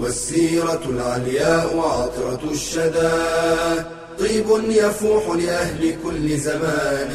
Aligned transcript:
والسيرة 0.00 0.82
العلياء 0.88 1.76
وعطرة 1.76 2.50
الشدى. 2.50 3.12
طيب 4.18 4.46
يفوح 4.70 5.36
لأهل 5.36 5.94
كل 6.04 6.36
زمان. 6.36 7.10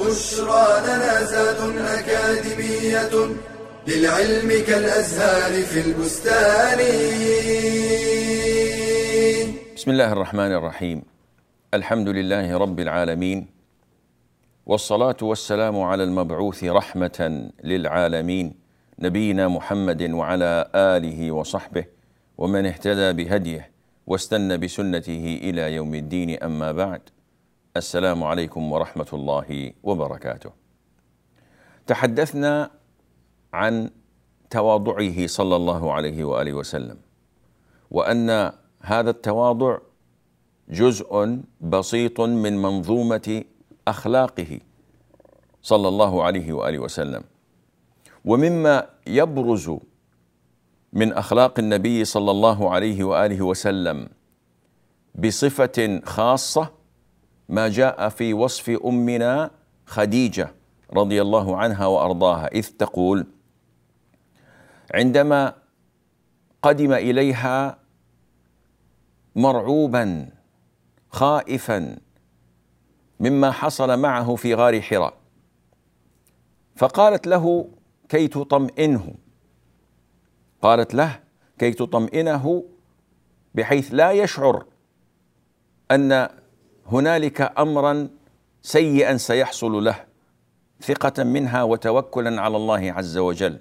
بشرى 0.00 0.66
لنا 0.86 1.24
زاد 1.24 1.60
أكاديمية 1.78 3.14
للعلم 3.88 4.64
كالأزهار 4.66 5.62
في 5.62 5.80
البستان. 5.80 6.78
بسم 9.76 9.90
الله 9.90 10.12
الرحمن 10.12 10.52
الرحيم. 10.52 11.02
الحمد 11.74 12.08
لله 12.08 12.58
رب 12.58 12.80
العالمين. 12.80 13.46
والصلاة 14.66 15.16
والسلام 15.22 15.80
على 15.80 16.04
المبعوث 16.04 16.64
رحمة 16.64 17.50
للعالمين. 17.64 18.67
نبينا 18.98 19.48
محمد 19.48 20.02
وعلى 20.02 20.70
آله 20.74 21.32
وصحبه 21.32 21.84
ومن 22.38 22.66
اهتدى 22.66 23.12
بهديه 23.12 23.70
واستنى 24.06 24.56
بسنته 24.56 25.38
إلى 25.42 25.74
يوم 25.74 25.94
الدين. 25.94 26.42
أما 26.42 26.72
بعد 26.72 27.00
السلام 27.76 28.24
عليكم 28.24 28.72
ورحمة 28.72 29.06
الله 29.12 29.72
وبركاته. 29.82 30.50
تحدثنا 31.86 32.70
عن 33.52 33.90
تواضعه 34.50 35.26
صلى 35.26 35.56
الله 35.56 35.92
عليه 35.92 36.24
وآله 36.24 36.52
وسلم 36.52 36.96
وأن 37.90 38.52
هذا 38.80 39.10
التواضع 39.10 39.78
جزء 40.68 41.38
بسيط 41.60 42.20
من 42.20 42.62
منظومة 42.62 43.44
أخلاقه 43.88 44.60
صلى 45.62 45.88
الله 45.88 46.22
عليه 46.22 46.52
وآله 46.52 46.78
وسلم. 46.78 47.22
ومما 48.28 48.86
يبرز 49.06 49.70
من 50.92 51.12
أخلاق 51.12 51.58
النبي 51.58 52.04
صلى 52.04 52.30
الله 52.30 52.70
عليه 52.70 53.04
وآله 53.04 53.42
وسلم 53.42 54.08
بصفة 55.14 56.00
خاصة 56.04 56.70
ما 57.48 57.68
جاء 57.68 58.08
في 58.08 58.34
وصف 58.34 58.70
أمنا 58.84 59.50
خديجة 59.86 60.52
رضي 60.92 61.22
الله 61.22 61.56
عنها 61.56 61.86
وأرضاها 61.86 62.46
إذ 62.46 62.68
تقول 62.78 63.26
عندما 64.94 65.54
قدم 66.62 66.92
إليها 66.92 67.78
مرعوبا 69.36 70.28
خائفا 71.10 71.98
مما 73.20 73.50
حصل 73.50 73.98
معه 73.98 74.34
في 74.36 74.54
غار 74.54 74.80
حراء 74.80 75.14
فقالت 76.76 77.26
له 77.26 77.68
كي 78.08 78.28
تطمئنه. 78.28 79.14
قالت 80.62 80.94
له 80.94 81.20
كي 81.58 81.72
تطمئنه 81.72 82.64
بحيث 83.54 83.88
لا 83.92 84.12
يشعر 84.12 84.64
أن 85.90 86.28
هنالك 86.86 87.58
امرا 87.58 88.08
سيئا 88.62 89.16
سيحصل 89.16 89.84
له 89.84 90.04
ثقة 90.82 91.24
منها 91.24 91.62
وتوكلا 91.62 92.40
على 92.40 92.56
الله 92.56 92.92
عز 92.92 93.16
وجل. 93.18 93.58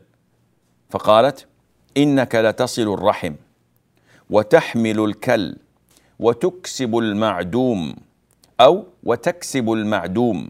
فقالت 0.90 1.48
إنك 1.98 2.36
لتصل 2.36 2.94
الرحم 2.94 3.34
وتحمل 4.30 5.00
الكل 5.00 5.58
وتكسب 6.20 6.98
المعدوم 6.98 7.96
أو 8.60 8.86
وتكسب 9.04 9.72
المعدوم 9.72 10.50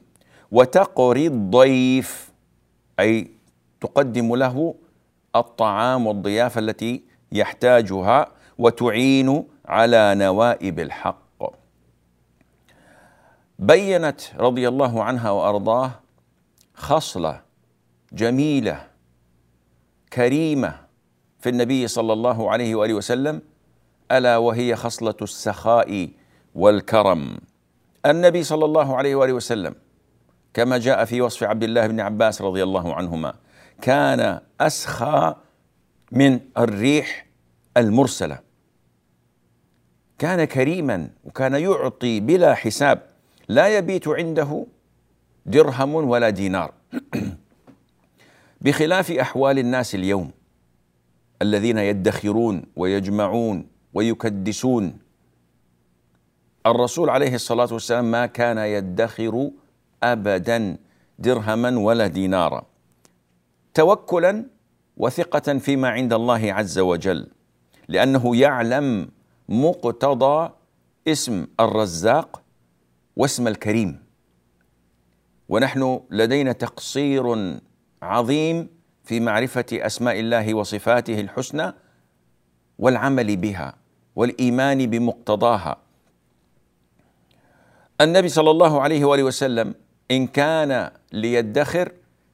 وتقري 0.52 1.28
الضيف. 1.28 2.32
أي 3.00 3.32
تقدم 3.82 4.36
له 4.36 4.76
الطعام 5.36 6.08
والضيافة 6.08 6.60
التي 6.60 7.04
يحتاجها 7.32 8.28
وتعين 8.58 9.44
على 9.66 10.16
نوائب 10.16 10.80
الحق. 10.80 11.44
بينت 13.60 14.22
رضي 14.38 14.68
الله 14.68 15.04
عنها 15.04 15.32
وأرضاه 15.32 15.92
خصلة 16.74 17.42
جميلة 18.14 18.88
كريمة 20.14 20.76
في 21.40 21.50
النبي 21.50 21.88
صلى 21.88 22.14
الله 22.14 22.52
عليه 22.52 22.76
وآله 22.76 22.94
وسلم 22.94 23.42
ألا 24.12 24.38
وهي 24.38 24.76
خصلة 24.76 25.16
السخاء 25.22 26.10
والكرم. 26.56 27.38
النبي 28.06 28.44
صلى 28.44 28.66
الله 28.66 28.96
عليه 28.96 29.16
وآله 29.16 29.34
وسلم 29.34 29.76
كما 30.54 30.78
جاء 30.78 31.06
في 31.06 31.22
وصف 31.22 31.44
عبد 31.44 31.64
الله 31.64 31.88
بن 31.88 32.00
عباس 32.00 32.42
رضي 32.42 32.64
الله 32.64 32.94
عنهما 32.94 33.34
كان 33.82 34.40
أسخى 34.62 35.36
من 36.12 36.40
الريح 36.58 37.26
المرسلة. 37.78 38.40
كان 40.18 40.44
كريما 40.46 41.10
وكان 41.24 41.54
يعطي 41.54 42.20
بلا 42.20 42.54
حساب. 42.56 43.02
لا 43.48 43.78
يبيت 43.78 44.08
عنده 44.08 44.66
درهم 45.46 45.96
ولا 45.96 46.30
دينار. 46.30 46.74
بخلاف 48.62 49.12
أحوال 49.12 49.60
الناس 49.60 49.96
اليوم 49.96 50.32
الذين 51.42 51.78
يدخرون 51.78 52.64
ويجمعون 52.76 53.68
ويكدسون. 53.94 54.98
الرسول 56.66 57.10
عليه 57.10 57.36
الصلاة 57.36 57.74
والسلام 57.74 58.12
ما 58.12 58.26
كان 58.26 58.58
يدخر 58.58 59.52
أبدا 60.04 60.78
درهما 61.20 61.80
ولا 61.80 62.08
دينارا. 62.08 62.66
توكلا 63.78 64.46
وثقة 64.98 65.58
فيما 65.58 65.90
عند 65.90 66.14
الله 66.14 66.54
عز 66.54 66.80
وجل 66.80 67.28
لأنه 67.88 68.36
يعلم 68.36 69.10
مقتضى 69.50 70.52
اسم 71.08 71.48
الرزاق 71.60 72.42
واسم 73.16 73.48
الكريم. 73.48 74.00
ونحن 75.50 76.00
لدينا 76.10 76.52
تقصير 76.52 77.56
عظيم 78.02 78.70
في 79.04 79.20
معرفة 79.20 79.66
أسماء 79.74 80.20
الله 80.20 80.54
وصفاته 80.54 81.20
الحسنى 81.20 81.74
والعمل 82.80 83.38
بها 83.38 83.76
والإيمان 84.16 84.86
بمقتضاها. 84.86 85.78
النبي 88.02 88.30
صلى 88.30 88.52
الله 88.52 88.82
عليه 88.82 89.06
وآله 89.06 89.24
وسلم 89.24 89.76
إن 90.12 90.28
كان 90.28 90.92
ليدخر 91.12 91.92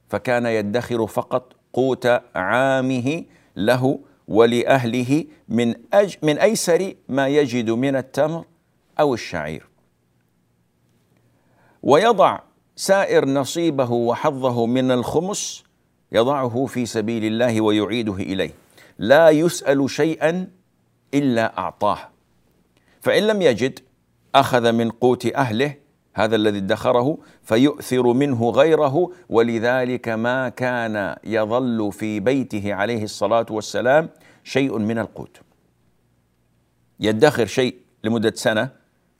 فكان 0.08 0.46
يدخر 0.46 1.06
فقط 1.06 1.52
قوت 1.72 2.06
عامه 2.34 3.24
له 3.56 3.98
ولأهله 4.28 5.24
من 5.48 5.74
أج 5.92 6.16
من 6.22 6.38
أيسر 6.38 6.94
ما 7.08 7.28
يجد 7.28 7.70
من 7.70 7.96
التمر 7.96 8.44
أو 9.00 9.14
الشعير. 9.14 9.68
ويضع 11.82 12.40
سائر 12.76 13.24
نصيبه 13.28 13.90
وحظه 13.90 14.66
من 14.66 14.90
الخمس 14.90 15.64
يضعه 16.12 16.66
في 16.66 16.86
سبيل 16.86 17.24
الله 17.24 17.60
ويعيده 17.60 18.14
إليه. 18.14 18.50
لا 18.98 19.30
يسأل 19.30 19.90
شيئا 19.90 20.50
إلا 21.14 21.58
أعطاه. 21.58 21.98
فإن 23.00 23.22
لم 23.22 23.42
يجد 23.42 23.78
أخذ 24.34 24.72
من 24.72 24.90
قوت 24.90 25.26
أهله 25.26 25.83
هذا 26.14 26.36
الذي 26.36 26.58
ادخره 26.58 27.18
فيؤثر 27.42 28.12
منه 28.12 28.50
غيره. 28.50 29.12
ولذلك 29.28 30.08
ما 30.08 30.48
كان 30.48 31.16
يظل 31.24 31.92
في 31.92 32.20
بيته 32.20 32.74
عليه 32.74 33.04
الصلاة 33.04 33.46
والسلام 33.50 34.08
شيء 34.44 34.78
من 34.78 34.98
القوت. 34.98 35.40
يدخر 37.00 37.46
شيء 37.46 37.76
لمدة 38.04 38.32
سنة 38.34 38.70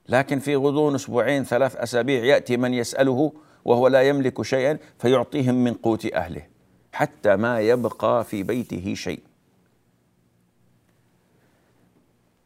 لكن 0.09 0.39
في 0.39 0.55
غضون 0.55 0.95
أسبوعين 0.95 1.43
ثلاث 1.43 1.75
أسابيع 1.75 2.23
يأتي 2.23 2.57
من 2.57 2.73
يسأله 2.73 3.33
وهو 3.65 3.87
لا 3.87 4.01
يملك 4.01 4.41
شيئا 4.41 4.77
فيعطيهم 4.99 5.55
من 5.55 5.73
قوت 5.73 6.13
أهله 6.13 6.47
حتى 6.93 7.35
ما 7.35 7.59
يبقى 7.59 8.23
في 8.23 8.43
بيته 8.43 8.93
شيء. 8.93 9.19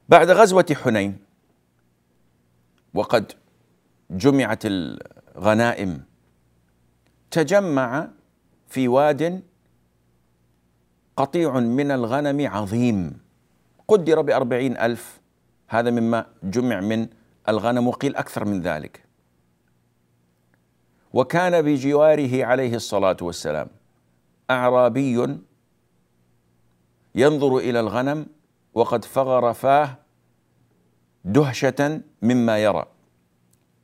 بعد 0.10 0.30
غزوة 0.30 0.66
حنين 0.84 1.18
وقد 2.94 3.34
جمعت 4.12 4.64
الغنائم. 4.66 6.04
تجمع 7.32 8.08
في 8.68 8.88
واد 8.88 9.44
قطيع 11.18 11.60
من 11.60 11.92
الغنم 11.92 12.48
عظيم. 12.48 13.20
قدر 13.88 14.22
بأربعين 14.22 14.78
ألف. 14.78 15.20
هذا 15.70 15.92
مما 15.92 16.26
جمع 16.44 16.80
من 16.80 17.08
الغنم 17.50 17.88
وقيل 17.88 18.16
أكثر 18.16 18.46
من 18.46 18.62
ذلك. 18.62 19.04
وكان 21.14 21.62
بجواره 21.62 22.46
عليه 22.46 22.76
الصلاة 22.76 23.18
والسلام 23.22 23.68
أعرابي 24.50 25.38
ينظر 27.16 27.58
إلى 27.58 27.80
الغنم 27.80 28.26
وقد 28.74 29.06
فغر 29.06 29.54
فاه 29.54 29.98
دهشة 31.26 32.02
مما 32.22 32.58
يرى. 32.58 32.86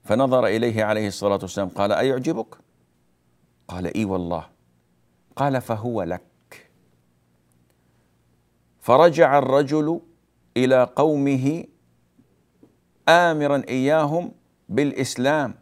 فنظر 0.06 0.48
إليه 0.48 0.84
عليه 0.84 1.08
الصلاة 1.08 1.40
والسلام 1.42 1.70
قال 1.70 1.92
أيعجبك؟ 1.92 2.56
قال 3.68 3.96
إي 3.98 4.06
والله. 4.06 4.46
قال 5.36 5.62
فهو 5.62 6.04
لك. 6.04 6.70
فرجع 8.80 9.38
الرجل 9.38 10.02
إلى 10.58 10.84
قومه 10.96 11.64
آمرا 13.10 13.64
إياهم 13.70 14.32
بالإسلام 14.70 15.56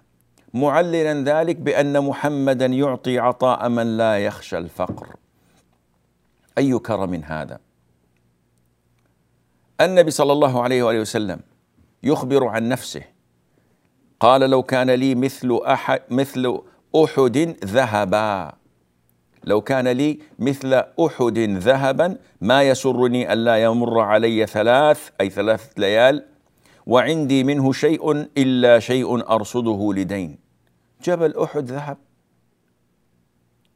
معللا 0.54 1.40
ذلك 1.40 1.56
بأن 1.56 2.04
محمدا 2.04 2.66
يعطي 2.66 3.20
عطاء 3.20 3.70
من 3.70 3.98
لا 3.98 4.20
يخشى 4.20 4.58
الفقر. 4.58 5.16
أي 6.58 6.80
كرم 6.80 7.14
هذا؟ 7.14 7.60
النبي 9.82 10.12
صلى 10.12 10.32
الله 10.32 10.64
عليه 10.64 10.84
وآله 10.84 11.00
وسلم 11.00 11.40
يخبر 12.04 12.48
عن 12.48 12.70
نفسه 12.70 13.04
قال 14.24 14.42
لو 14.42 14.64
كان 14.64 14.90
لي 14.90 15.16
مثل 15.16 15.60
أحد 15.68 16.02
مثل 16.10 16.62
أحد 16.96 17.56
ذهبا. 17.66 18.54
لو 19.44 19.62
كان 19.62 19.88
لي 19.88 20.20
مثل 20.40 20.74
أحد 21.06 21.40
ذهبا 21.40 22.18
ما 22.42 22.64
يسرني 22.64 23.34
ألا 23.34 23.64
يمر 23.64 24.00
علي 24.00 24.48
ثلاث 24.48 25.10
أي 25.22 25.30
ثلاث 25.30 25.72
ليال 25.78 26.26
وعندي 26.86 27.44
منه 27.44 27.72
شيء 27.72 28.12
إلا 28.38 28.80
شيء 28.80 29.30
أرصده 29.30 29.94
لدين. 29.94 30.38
جبل 31.04 31.38
أحد 31.38 31.72
ذهب. 31.72 31.98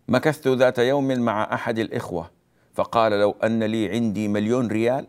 مكثت 0.08 0.48
ذات 0.48 0.80
يوم 0.80 1.08
مع 1.08 1.54
أحد 1.54 1.80
الإخوة 1.80 2.32
فقال 2.74 3.12
لو 3.12 3.36
أن 3.44 3.64
لي 3.64 3.90
عندي 3.90 4.28
مليون 4.28 4.68
ريال 4.68 5.08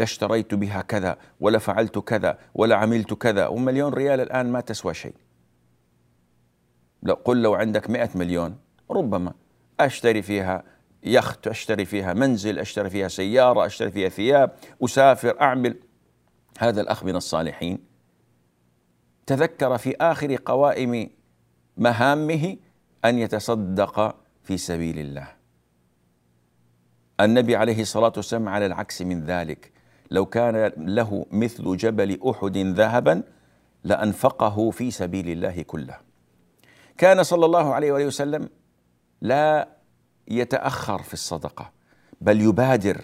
لاشتريت 0.00 0.54
بها 0.54 0.80
كذا 0.82 1.18
ولا 1.40 1.58
فعلت 1.58 1.98
كذا 1.98 2.38
ولا 2.54 2.76
عملت 2.76 3.14
كذا. 3.14 3.46
ومليون 3.46 3.94
ريال 3.94 4.20
الآن 4.20 4.52
ما 4.52 4.60
تسوى 4.60 4.94
شيء. 4.94 5.14
لو 7.02 7.14
قل 7.14 7.42
لو 7.42 7.54
عندك 7.54 7.90
مئة 7.90 8.10
مليون 8.14 8.58
ربما 8.90 9.32
أشتري 9.80 10.22
فيها 10.22 10.62
يخت 11.02 11.46
أشتري 11.46 11.84
فيها 11.84 12.14
منزل 12.14 12.58
أشتري 12.58 12.90
فيها 12.90 13.08
سيارة 13.08 13.66
أشتري 13.66 13.90
فيها 13.90 14.08
ثياب 14.08 14.56
أسافر 14.84 15.40
أعمل. 15.40 15.76
هذا 16.58 16.80
الأخ 16.80 17.04
من 17.04 17.16
الصالحين 17.16 17.78
تذكر 19.26 19.78
في 19.78 19.96
آخر 20.00 20.36
قوائم 20.44 21.10
مهامه 21.76 22.56
أن 23.04 23.18
يتصدق 23.18 24.16
في 24.42 24.56
سبيل 24.56 24.98
الله. 24.98 25.28
النبي 27.20 27.56
عليه 27.56 27.80
الصلاة 27.82 28.12
والسلام 28.16 28.48
على 28.48 28.66
العكس 28.66 29.02
من 29.02 29.24
ذلك. 29.24 29.72
لو 30.10 30.26
كان 30.26 30.72
له 30.76 31.26
مثل 31.30 31.76
جبل 31.76 32.20
أحد 32.30 32.56
ذهبا 32.56 33.22
لأنفقه 33.84 34.70
في 34.70 34.90
سبيل 34.90 35.30
الله 35.30 35.62
كله. 35.62 35.96
كان 36.98 37.22
صلى 37.22 37.46
الله 37.46 37.74
عليه 37.74 37.92
وآله 37.92 38.06
وسلم 38.06 38.48
لا 39.22 39.68
يتأخر 40.28 41.02
في 41.02 41.14
الصدقة 41.14 41.70
بل 42.20 42.40
يبادر 42.40 43.00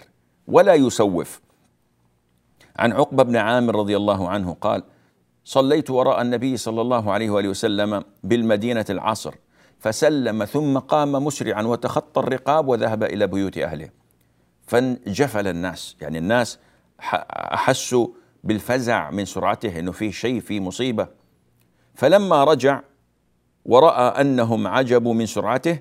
ولا 0.47 0.73
يسوف. 0.73 1.41
عن 2.75 2.91
عقبة 2.93 3.23
بن 3.23 3.35
عامر 3.35 3.75
رضي 3.75 3.97
الله 3.97 4.29
عنه 4.29 4.53
قال 4.61 4.83
صليت 5.43 5.89
وراء 5.89 6.21
النبي 6.21 6.57
صلى 6.57 6.81
الله 6.81 7.11
عليه 7.11 7.29
وآله 7.29 7.49
وسلم 7.49 8.03
بالمدينة 8.23 8.85
العصر 8.89 9.35
فسلم 9.79 10.45
ثم 10.45 10.77
قام 10.77 11.11
مسرعا 11.11 11.61
وتخطى 11.61 12.19
الرقاب 12.19 12.67
وذهب 12.67 13.03
إلى 13.03 13.27
بيوت 13.27 13.57
أهله. 13.57 13.89
فانجفل 14.67 15.47
الناس 15.47 15.95
يعني 16.01 16.17
الناس 16.17 16.59
أحسوا 16.99 18.07
بالفزع 18.43 19.09
من 19.09 19.25
سرعته 19.25 19.79
أنه 19.79 19.91
في 19.91 20.11
شيء 20.11 20.39
في 20.39 20.59
مصيبة. 20.59 21.07
فلما 21.95 22.43
رجع 22.43 22.81
ورأى 23.65 24.21
أنهم 24.21 24.67
عجبوا 24.67 25.13
من 25.13 25.25
سرعته 25.25 25.79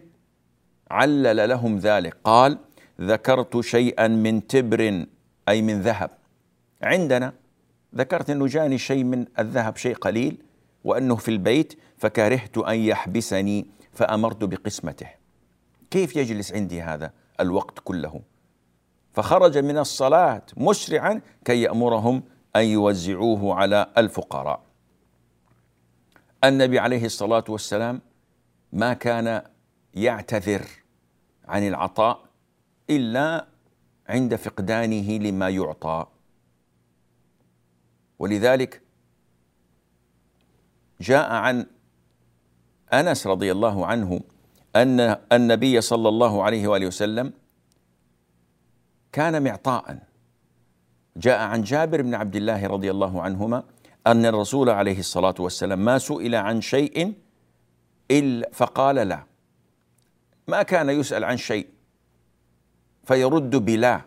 علل 0.91 1.49
لهم 1.49 1.79
ذلك. 1.79 2.17
قال 2.25 2.59
ذكرت 3.01 3.61
شيئا 3.61 4.09
من 4.09 4.47
تبر 4.47 5.07
أي 5.49 5.63
من 5.63 5.81
ذهب. 5.81 6.11
عندنا 6.83 7.33
ذكرت 7.95 8.31
أنه 8.31 8.47
جاني 8.47 8.79
شيء 8.79 9.05
من 9.05 9.25
الذهب 9.39 9.77
شيء 9.77 9.95
قليل 9.95 10.43
وأنه 10.85 11.17
في 11.17 11.29
البيت 11.29 11.79
فكرهت 11.97 12.59
أن 12.59 12.79
يحبسني 12.79 13.67
فأمرت 13.93 14.45
بقسمته. 14.45 15.09
كيف 15.91 16.17
يجلس 16.17 16.53
عندي 16.53 16.83
هذا 16.83 17.13
الوقت 17.41 17.79
كله؟ 17.85 18.21
فخرج 19.17 19.59
من 19.59 19.79
الصلاة 19.79 20.43
مسرعا 20.57 21.21
كي 21.45 21.63
يأمرهم 21.63 22.23
أن 22.57 22.65
يوزعوه 22.65 23.55
على 23.55 23.87
الفقراء. 23.99 24.63
النبي 26.45 26.79
عليه 26.79 27.05
الصلاة 27.05 27.45
والسلام 27.49 28.01
ما 28.73 28.93
كان 28.93 29.43
يعتذر 29.95 30.67
عن 31.49 31.69
العطاء 31.69 32.25
إلا 32.91 33.47
عند 34.09 34.35
فقدانه 34.35 35.11
لما 35.19 35.49
يعطى. 35.49 36.07
ولذلك 38.19 38.83
جاء 41.01 41.33
عن 41.33 41.67
أنس 42.93 43.27
رضي 43.27 43.53
الله 43.53 43.87
عنه 43.87 44.21
أن 44.77 45.17
النبي 45.33 45.81
صلى 45.81 46.09
الله 46.09 46.43
عليه 46.43 46.69
وآله 46.69 46.87
وسلم 46.87 47.33
كان 49.17 49.43
معطاء. 49.43 49.99
جاء 51.17 51.39
عن 51.39 51.63
جابر 51.63 52.03
بن 52.03 52.15
عبد 52.15 52.37
الله 52.37 52.67
رضي 52.67 52.91
الله 52.91 53.23
عنهما 53.23 53.63
أن 54.07 54.27
الرسول 54.27 54.71
عليه 54.71 54.99
الصلاة 54.99 55.35
والسلام 55.39 55.85
ما 55.85 55.99
سئل 55.99 56.35
عن 56.35 56.61
شيء 56.61 57.15
الا 58.11 58.51
فقال 58.53 58.97
لا. 58.97 59.23
ما 60.49 60.63
كان 60.63 60.91
يسأل 60.91 61.25
عن 61.25 61.37
شيء 61.37 61.67
فيرد 63.05 63.57
بلا 63.57 64.01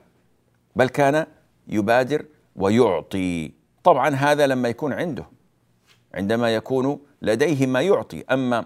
بل 0.75 0.89
كان 0.89 1.25
يبادر 1.67 2.25
ويعطي. 2.55 3.51
طبعا 3.83 4.09
هذا 4.09 4.47
لما 4.47 4.69
يكون 4.69 4.93
عنده 4.93 5.25
عندما 6.13 6.55
يكون 6.55 6.99
لديه 7.21 7.67
ما 7.67 7.81
يعطي. 7.81 8.23
أما 8.31 8.65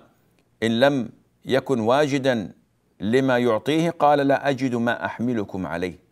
إن 0.63 0.79
لم 0.79 1.09
يكن 1.45 1.79
واجدا 1.79 2.51
لما 3.00 3.38
يعطيه 3.38 3.89
قال 3.89 4.19
لا 4.19 4.50
أجد 4.50 4.75
ما 4.75 5.05
أحملكم 5.05 5.67
عليه. 5.67 6.02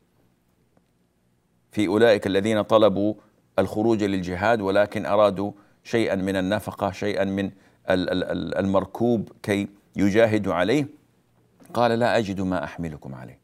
في 1.71 1.87
أولئك 1.87 2.27
الذين 2.27 2.61
طلبوا 2.61 3.13
الخروج 3.59 4.03
للجهاد 4.03 4.61
ولكن 4.61 5.05
أرادوا 5.05 5.51
شيئا 5.83 6.15
من 6.15 6.35
النفقة 6.35 6.91
شيئا 6.91 7.23
من 7.23 7.51
المركوب 8.59 9.31
كي 9.43 9.67
يجاهدوا 9.95 10.53
عليه. 10.53 10.87
قال 11.73 11.99
لا 11.99 12.17
أجد 12.17 12.41
ما 12.41 12.63
أحملكم 12.63 13.15
عليه. 13.15 13.39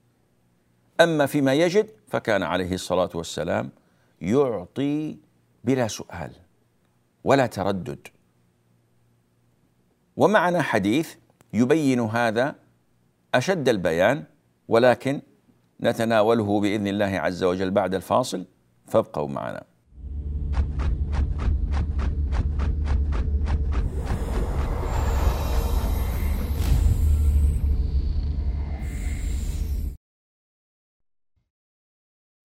أما 1.02 1.26
فيما 1.26 1.54
يجد 1.54 1.90
فكان 2.08 2.44
عليه 2.44 2.74
الصلاة 2.74 3.10
والسلام 3.16 3.70
يعطي 4.22 5.18
بلا 5.64 5.88
سؤال 5.88 6.32
ولا 7.24 7.48
تردد. 7.48 8.08
ومعنا 10.18 10.62
حديث 10.62 11.16
يبين 11.54 12.00
هذا 12.00 12.56
أشد 13.36 13.70
البيان 13.70 14.24
ولكن 14.68 15.22
نتناوله 15.84 16.62
بإذن 16.62 16.88
الله 16.88 17.06
عز 17.06 17.44
وجل 17.44 17.72
بعد 17.72 17.96
الفاصل. 17.96 18.46
فابقوا 18.88 19.28
معنا. 19.28 19.64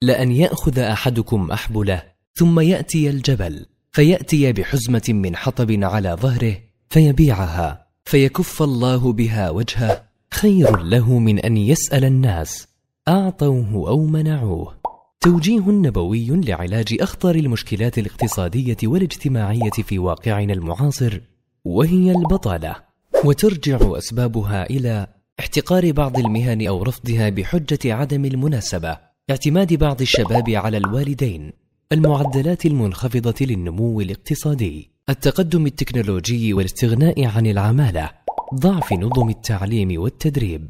لأن 0.02 0.32
يأخذ 0.32 0.78
أحدكم 0.78 1.50
أحبله 1.50 2.02
ثم 2.34 2.60
يأتي 2.60 3.10
الجبل 3.10 3.66
فيأتي 3.92 4.52
بحزمة 4.52 5.02
من 5.08 5.36
حطب 5.36 5.70
على 5.82 6.12
ظهره 6.12 6.58
فيبيعها 6.88 7.86
فيكف 8.04 8.62
الله 8.62 9.12
بها 9.12 9.50
وجهه 9.50 10.04
خير 10.30 10.76
له 10.76 11.18
من 11.18 11.38
أن 11.38 11.56
يسأل 11.56 12.04
الناس. 12.04 12.71
أعطوه 13.08 13.88
أو 13.88 14.06
منعوه. 14.06 14.74
توجيه 15.20 15.70
نبوي 15.70 16.26
لعلاج 16.30 16.96
أخطر 17.00 17.34
المشكلات 17.34 17.98
الاقتصادية 17.98 18.76
والاجتماعية 18.84 19.70
في 19.70 19.98
واقعنا 19.98 20.52
المعاصر 20.52 21.20
وهي 21.64 22.12
البطالة. 22.12 22.76
وترجع 23.24 23.78
أسبابها 23.82 24.70
إلى 24.70 25.06
احتقار 25.40 25.92
بعض 25.92 26.18
المهن 26.18 26.66
أو 26.66 26.82
رفضها 26.82 27.28
بحجة 27.28 27.94
عدم 27.94 28.24
المناسبة. 28.24 28.98
اعتماد 29.30 29.74
بعض 29.74 30.00
الشباب 30.00 30.50
على 30.50 30.76
الوالدين. 30.76 31.52
المعدلات 31.92 32.66
المنخفضة 32.66 33.46
للنمو 33.46 34.00
الاقتصادي. 34.00 34.90
التقدم 35.08 35.66
التكنولوجي 35.66 36.54
والاستغناء 36.54 37.24
عن 37.24 37.46
العمالة. 37.46 38.10
ضعف 38.54 38.92
نظم 38.92 39.28
التعليم 39.28 40.00
والتدريب. 40.00 40.68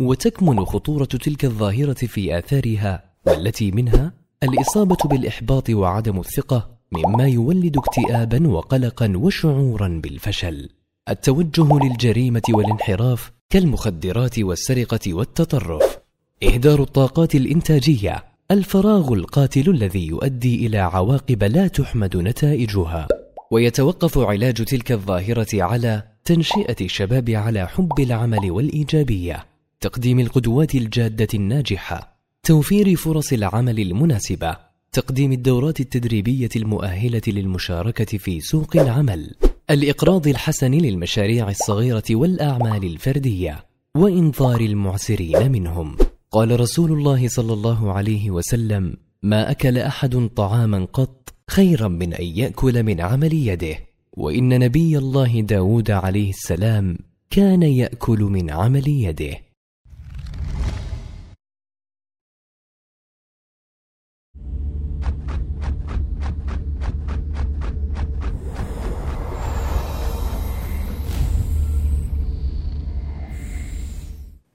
وتكمن 0.00 0.64
خطورة 0.64 1.04
تلك 1.04 1.44
الظاهرة 1.44 1.92
في 2.06 2.38
آثارها 2.38 3.04
والتي 3.26 3.70
منها 3.70 4.12
الإصابة 4.42 4.96
بالإحباط 5.04 5.70
وعدم 5.70 6.20
الثقة 6.20 6.70
مما 6.92 7.28
يولد 7.28 7.76
اكتئابا 7.76 8.48
وقلقا 8.48 9.12
وشعورا 9.16 10.00
بالفشل. 10.02 10.68
التوجه 11.08 11.78
للجريمة 11.82 12.42
والانحراف 12.48 13.32
كالمخدرات 13.50 14.38
والسرقة 14.38 15.14
والتطرف. 15.14 15.98
إهدار 16.42 16.82
الطاقات 16.82 17.34
الإنتاجية. 17.34 18.24
الفراغ 18.50 19.12
القاتل 19.12 19.70
الذي 19.70 20.06
يؤدي 20.06 20.66
إلى 20.66 20.78
عواقب 20.78 21.44
لا 21.44 21.68
تحمد 21.68 22.16
نتائجها. 22.16 23.08
ويتوقف 23.50 24.18
علاج 24.18 24.64
تلك 24.64 24.92
الظاهرة 24.92 25.62
على 25.62 26.02
تنشئة 26.24 26.76
الشباب 26.80 27.30
على 27.30 27.68
حب 27.68 28.00
العمل 28.00 28.50
والإيجابية. 28.50 29.57
تقديم 29.80 30.20
القدوات 30.20 30.74
الجادة 30.74 31.28
الناجحة 31.34 32.18
توفير 32.42 32.96
فرص 32.96 33.32
العمل 33.32 33.80
المناسبة 33.80 34.56
تقديم 34.92 35.32
الدورات 35.32 35.80
التدريبية 35.80 36.48
المؤهلة 36.56 37.22
للمشاركة 37.26 38.18
في 38.18 38.40
سوق 38.40 38.76
العمل 38.76 39.34
الإقراض 39.70 40.28
الحسن 40.28 40.70
للمشاريع 40.70 41.50
الصغيرة 41.50 42.04
والأعمال 42.10 42.84
الفردية 42.84 43.64
وإنظار 43.96 44.60
المعسرين 44.60 45.52
منهم. 45.52 45.96
قال 46.30 46.60
رسول 46.60 46.92
الله 46.92 47.28
صلى 47.28 47.52
الله 47.52 47.92
عليه 47.92 48.30
وسلم 48.30 48.96
ما 49.22 49.50
أكل 49.50 49.78
أحد 49.78 50.30
طعاما 50.36 50.84
قط 50.84 51.34
خيرا 51.50 51.88
من 51.88 52.14
أن 52.14 52.24
يأكل 52.24 52.82
من 52.82 53.00
عمل 53.00 53.32
يده 53.32 53.76
وإن 54.12 54.58
نبي 54.58 54.98
الله 54.98 55.40
داود 55.40 55.90
عليه 55.90 56.30
السلام 56.30 56.98
كان 57.30 57.62
يأكل 57.62 58.18
من 58.18 58.50
عمل 58.50 58.88
يده 58.88 59.47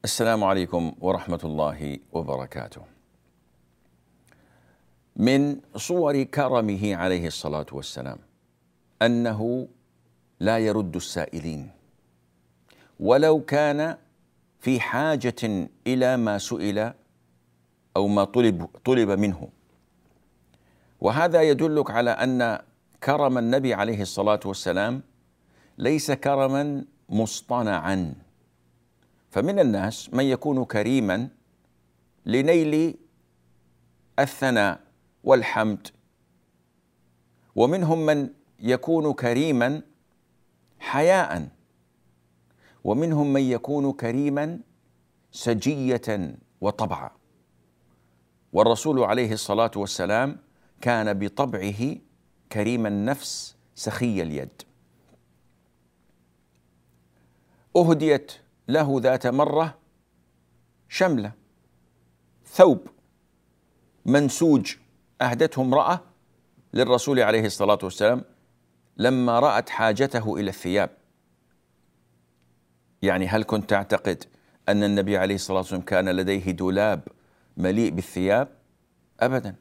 السلام 0.04 0.44
عليكم 0.44 0.94
ورحمة 1.00 1.40
الله 1.44 2.00
وبركاته. 2.12 2.82
من 5.16 5.64
صور 5.76 6.24
كرمه 6.24 6.96
عليه 6.96 7.28
الصلاة 7.28 7.66
والسلام 7.72 8.18
أنه 9.02 9.68
لا 10.40 10.58
يرد 10.60 10.96
السائلين 10.96 11.72
ولو 13.00 13.42
كان 13.42 13.98
في 14.60 14.80
حاجة 14.80 15.70
إلى 15.88 16.18
ما 16.18 16.38
سئل 16.38 16.94
أو 17.96 18.08
ما 18.08 18.24
طلب 18.24 18.68
طلب 18.86 19.10
منه. 19.10 19.50
وهذا 21.02 21.42
يدلك 21.42 21.92
على 21.92 22.12
أن 22.12 22.60
كرم 23.04 23.38
النبي 23.38 23.74
عليه 23.74 24.02
الصلاة 24.02 24.40
والسلام 24.46 25.02
ليس 25.78 26.12
كرما 26.12 26.86
مصطنعا 27.10 28.14
فمن 29.34 29.60
الناس 29.60 30.14
من 30.14 30.24
يكون 30.24 30.66
كريما 30.66 31.30
لنيل 32.26 32.98
الثناء 34.20 34.80
والحمد. 35.24 35.88
ومنهم 37.56 38.06
من 38.06 38.30
يكون 38.60 39.14
كريما 39.14 39.82
حياء. 40.80 41.50
ومنهم 42.84 43.34
من 43.34 43.42
يكون 43.42 43.92
كريما 43.94 44.60
سجية 45.32 46.38
وطبعا. 46.62 47.10
والرسول 48.54 49.04
عليه 49.04 49.34
الصلاة 49.34 49.72
والسلام 49.76 50.38
كان 50.82 51.20
بطبعه 51.20 51.96
كريم 52.52 52.86
النفس 52.86 53.56
سخي 53.76 54.22
اليد. 54.22 54.62
أهديت 57.76 58.43
له 58.68 59.00
ذات 59.00 59.28
مرة 59.28 59.78
شملة 60.90 61.32
ثوب 62.46 62.88
منسوج 64.06 64.76
أهدته 65.22 65.62
امرأة 65.62 66.02
للرسول 66.74 67.20
عليه 67.20 67.46
الصلاة 67.46 67.80
والسلام 67.84 68.24
لما 68.98 69.40
رأت 69.40 69.70
حاجته 69.70 70.36
إلى 70.36 70.50
الثياب. 70.50 70.90
يعني 73.02 73.28
هل 73.28 73.44
كنت 73.44 73.70
تعتقد 73.70 74.24
أن 74.70 74.84
النبي 74.84 75.18
عليه 75.18 75.36
الصلاة 75.36 75.58
والسلام 75.58 75.82
كان 75.82 76.10
لديه 76.10 76.52
دولاب 76.52 77.08
مليء 77.58 77.92
بالثياب؟ 77.92 78.48
أبدا. 79.20 79.56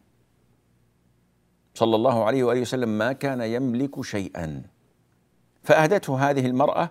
صلى 1.75 1.97
الله 1.97 2.25
عليه 2.25 2.45
وآله 2.45 2.61
وسلم 2.61 2.99
ما 2.99 3.13
كان 3.13 3.41
يملك 3.41 4.01
شيئا. 4.01 4.63
فأهدته 5.63 6.31
هذه 6.31 6.47
المرأة 6.47 6.91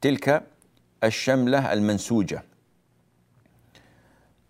تلك 0.00 0.46
الشملة 1.04 1.72
المنسوجة. 1.72 2.44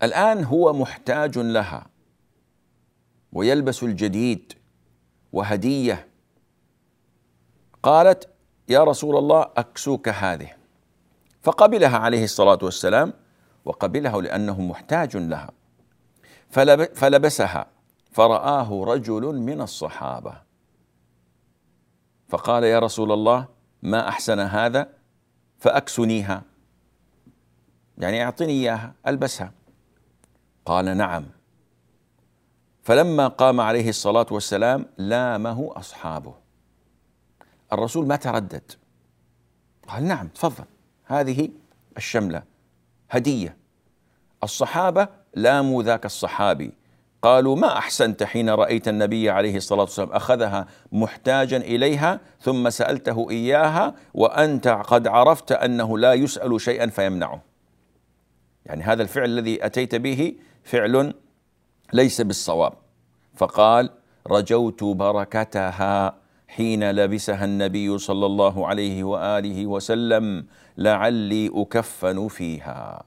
الآن 0.03 0.43
هو 0.43 0.73
محتاج 0.73 1.37
لها 1.37 1.87
ويلبس 3.33 3.83
الجديد 3.83 4.53
وهدية. 5.33 6.07
قالت 7.83 8.29
يا 8.69 8.83
رسول 8.83 9.17
الله 9.17 9.41
أكسوك 9.57 10.09
هذه. 10.09 10.51
فقبلها 11.41 11.97
عليه 11.97 12.23
الصلاة 12.23 12.59
والسلام 12.61 13.13
وقبلها 13.65 14.21
لأنه 14.21 14.61
محتاج 14.61 15.17
لها. 15.17 15.51
فلبسها 16.93 17.67
فرآه 18.11 18.83
رجل 18.83 19.21
من 19.21 19.61
الصحابة. 19.61 20.41
فقال 22.29 22.63
يا 22.63 22.79
رسول 22.79 23.11
الله 23.11 23.47
ما 23.83 24.07
أحسن 24.07 24.39
هذا؟ 24.39 24.96
فأكسنيها. 25.59 26.43
يعني 27.97 28.23
أعطني 28.23 28.51
إياها 28.51 28.93
ألبسها. 29.07 29.51
قال 30.65 30.97
نعم. 30.97 31.25
فلما 32.83 33.27
قام 33.27 33.61
عليه 33.61 33.89
الصلاة 33.89 34.25
والسلام 34.31 34.85
لامه 34.97 35.71
أصحابه. 35.75 36.33
الرسول 37.73 38.07
ما 38.07 38.15
تردد. 38.15 38.71
قال 39.87 40.03
نعم 40.03 40.27
تفضل. 40.27 40.65
هذه 41.05 41.49
الشملة 41.97 42.43
هدية. 43.09 43.57
الصحابة 44.43 45.07
لاموا 45.35 45.83
ذاك 45.83 46.05
الصحابي. 46.05 46.73
قالوا 47.21 47.55
ما 47.55 47.77
أحسنت 47.77 48.23
حين 48.23 48.49
رأيت 48.49 48.87
النبي 48.87 49.29
عليه 49.29 49.57
الصلاة 49.57 49.81
والسلام 49.81 50.11
أخذها 50.11 50.67
محتاجا 50.91 51.57
إليها 51.57 52.19
ثم 52.41 52.69
سألته 52.69 53.29
إياها 53.29 53.95
وأنت 54.13 54.67
قد 54.67 55.07
عرفت 55.07 55.51
أنه 55.51 55.97
لا 55.97 56.13
يسأل 56.13 56.61
شيئا 56.61 56.87
فيمنعه. 56.87 57.41
يعني 58.65 58.83
هذا 58.83 59.03
الفعل 59.03 59.25
الذي 59.25 59.65
أتيت 59.65 59.95
به 59.95 60.35
فعل 60.63 61.13
ليس 61.93 62.21
بالصواب. 62.21 62.73
فقال 63.35 63.89
رجوت 64.27 64.83
بركتها 64.83 66.15
حين 66.47 66.91
لبسها 66.91 67.45
النبي 67.45 67.97
صلى 67.97 68.25
الله 68.25 68.67
عليه 68.67 69.03
وآله 69.03 69.65
وسلم 69.65 70.45
لعلي 70.77 71.51
أكفن 71.53 72.27
فيها. 72.27 73.03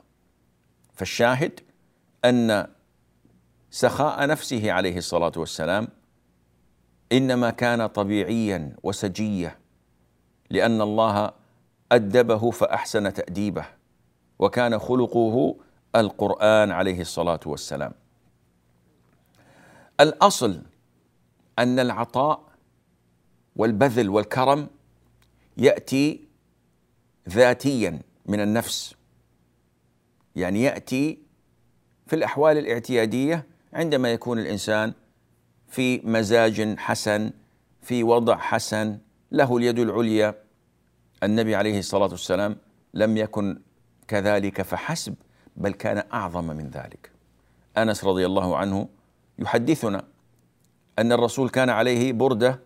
فالشاهد 0.95 1.61
أن 2.25 2.67
سخاء 3.71 4.27
نفسه 4.27 4.73
عليه 4.73 4.99
الصلاة 4.99 5.33
والسلام 5.37 5.89
إنما 7.13 7.51
كان 7.51 7.87
طبيعيا 7.87 8.77
وسجية 8.83 9.59
لأن 10.51 10.81
الله 10.81 11.33
أدبه 11.93 12.51
فأحسن 12.51 13.13
تأديبه 13.13 13.65
وكان 14.39 14.79
خلقه 14.79 15.57
القرآن 15.97 16.71
عليه 16.71 17.01
الصلاة 17.01 17.41
والسلام. 17.47 17.93
الأصل 20.01 20.63
أن 21.59 21.79
العطاء 21.79 22.51
والبذل 23.57 24.09
والكرم 24.09 24.69
يأتي 25.57 26.29
ذاتيا 27.29 28.01
من 28.27 28.41
النفس 28.41 28.95
يعني 30.37 30.63
يأتي 30.63 31.23
في 32.07 32.17
الأحوال 32.17 32.59
الاعتيادية 32.59 33.47
عندما 33.73 34.13
يكون 34.13 34.39
الإنسان 34.39 34.93
في 35.69 36.01
مزاج 36.05 36.79
حسن 36.79 37.31
في 37.83 38.03
وضع 38.03 38.37
حسن 38.37 38.99
له 39.33 39.57
اليد 39.57 39.79
العليا. 39.79 40.35
النبي 41.23 41.55
عليه 41.55 41.79
الصلاة 41.79 42.09
والسلام 42.11 42.57
لم 42.95 43.17
يكن 43.17 43.61
كذلك 44.09 44.63
فحسب 44.63 45.15
بل 45.57 45.73
كان 45.73 46.03
أعظم 46.13 46.45
من 46.45 46.71
ذلك. 46.71 47.11
أنس 47.79 48.05
رضي 48.05 48.27
الله 48.27 48.57
عنه 48.57 48.89
يحدثنا 49.39 50.05
أن 50.99 51.13
الرسول 51.13 51.49
كان 51.49 51.71
عليه 51.71 52.13
بردة 52.13 52.61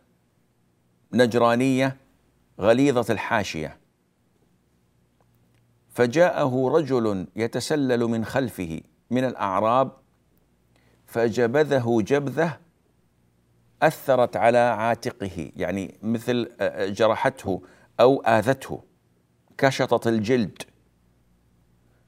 نجرانية 1.13 1.97
غليظة 2.61 3.13
الحاشية. 3.13 3.79
فجاءه 5.91 6.69
رجل 6.69 7.27
يتسلل 7.37 8.01
من 8.01 8.25
خلفه 8.25 8.81
من 9.11 9.25
الأعراب 9.25 10.04
فجبذه 11.15 12.03
جبذه 12.07 12.59
أثرت 13.83 14.37
على 14.37 14.59
عاتقه 14.59 15.53
يعني 15.57 15.99
مثل 16.03 16.51
جرحته 16.93 17.63
أو 18.01 18.21
آذته 18.21 18.83
كشطت 19.59 20.07
الجلد. 20.07 20.63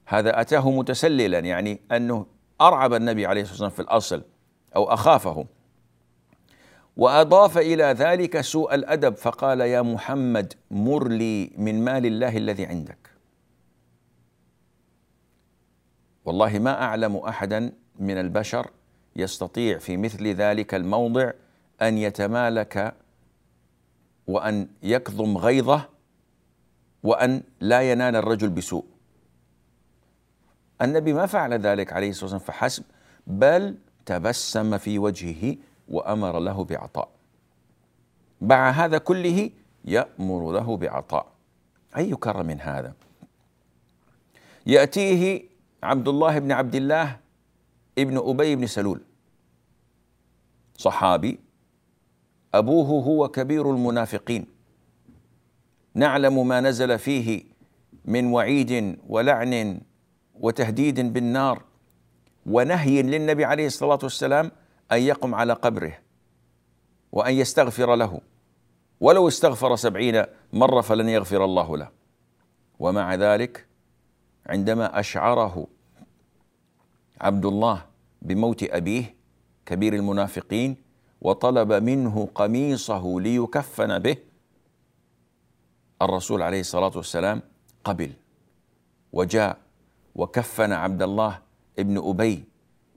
هذا 0.05 0.41
أتاه 0.41 0.71
متسللا 0.71 1.39
يعني 1.39 1.79
أنه 1.91 2.25
أرعب 2.61 2.93
النبي 2.93 3.25
عليه 3.25 3.41
الصلاة 3.41 3.53
والسلام 3.53 3.71
في 3.71 3.79
الأصل 3.79 4.23
أو 4.75 4.93
أخافه. 4.93 5.45
وأضاف 6.97 7.57
إلى 7.57 7.83
ذلك 7.83 8.41
سوء 8.41 8.75
الأدب 8.75 9.15
فقال 9.15 9.61
يا 9.61 9.81
محمد 9.81 10.53
مر 10.71 11.07
لي 11.07 11.51
من 11.57 11.85
مال 11.85 12.05
الله 12.05 12.37
الذي 12.37 12.65
عندك. 12.65 13.09
والله 16.25 16.59
ما 16.59 16.83
أعلم 16.83 17.15
احدا 17.15 17.73
من 17.99 18.17
البشر 18.17 18.69
يستطيع 19.17 19.77
في 19.77 19.97
مثل 19.97 20.27
ذلك 20.27 20.73
الموضع 20.75 21.31
أن 21.81 21.97
يتمالك 21.97 22.95
وأن 24.27 24.67
يكظم 24.83 25.37
غيظه 25.37 25.89
وأن 27.03 27.43
لا 27.59 27.91
ينال 27.91 28.15
الرجل 28.15 28.49
بسوء. 28.49 28.85
النبي 30.81 31.13
ما 31.13 31.25
فعل 31.25 31.53
ذلك 31.53 31.93
عليه 31.93 32.09
الصلاة 32.09 32.23
والسلام 32.23 32.47
فحسب 32.47 32.83
بل 33.27 33.75
تبسم 34.05 34.77
في 34.77 34.99
وجهه 34.99 35.55
وأمر 35.89 36.39
له 36.39 36.63
بعطاء. 36.63 37.09
مع 38.41 38.69
هذا 38.69 38.97
كله 38.97 39.49
يأمر 39.85 40.51
له 40.51 40.77
بعطاء. 40.77 41.25
أي 41.97 42.15
كرم 42.15 42.49
هذا؟ 42.49 42.93
يأتيه 44.65 45.43
عبد 45.83 46.07
الله 46.07 46.39
بن 46.39 46.51
عبد 46.51 46.75
الله 46.75 47.19
ابن 47.97 48.17
أبي 48.17 48.55
بن 48.55 48.67
سلول 48.67 49.01
صحابي 50.77 51.39
أبوه 52.53 53.03
هو 53.03 53.27
كبير 53.27 53.71
المنافقين. 53.71 54.45
نعلم 55.93 56.47
ما 56.47 56.61
نزل 56.61 56.99
فيه 56.99 57.43
من 58.05 58.25
وعيد 58.25 58.99
ولعن 59.07 59.81
وتهديد 60.35 61.13
بالنار 61.13 61.63
ونهي 62.45 63.01
للنبي 63.01 63.45
عليه 63.45 63.67
الصلاة 63.67 63.99
والسلام 64.03 64.51
أن 64.91 65.01
يقم 65.01 65.35
على 65.35 65.53
قبره 65.53 65.97
وأن 67.11 67.33
يستغفر 67.33 67.95
له. 67.95 68.21
ولو 68.99 69.27
استغفر 69.27 69.75
سبعين 69.75 70.23
مرة 70.53 70.81
فلن 70.81 71.09
يغفر 71.09 71.45
الله 71.45 71.77
له. 71.77 71.89
ومع 72.79 73.15
ذلك 73.15 73.67
عندما 74.45 74.99
أشعره 74.99 75.67
عبد 77.21 77.45
الله 77.45 77.85
بموت 78.21 78.63
أبيه 78.63 79.15
كبير 79.65 79.93
المنافقين 79.93 80.77
وطلب 81.21 81.73
منه 81.73 82.27
قميصه 82.35 83.19
ليكفن 83.19 83.99
به. 83.99 84.17
الرسول 86.01 86.41
عليه 86.41 86.59
الصلاة 86.59 86.91
والسلام 86.95 87.41
قبل 87.83 88.11
وجاء 89.13 89.57
وكفن 90.15 90.71
عبد 90.71 91.01
الله 91.01 91.39
ابن 91.79 91.97
أبي 92.09 92.45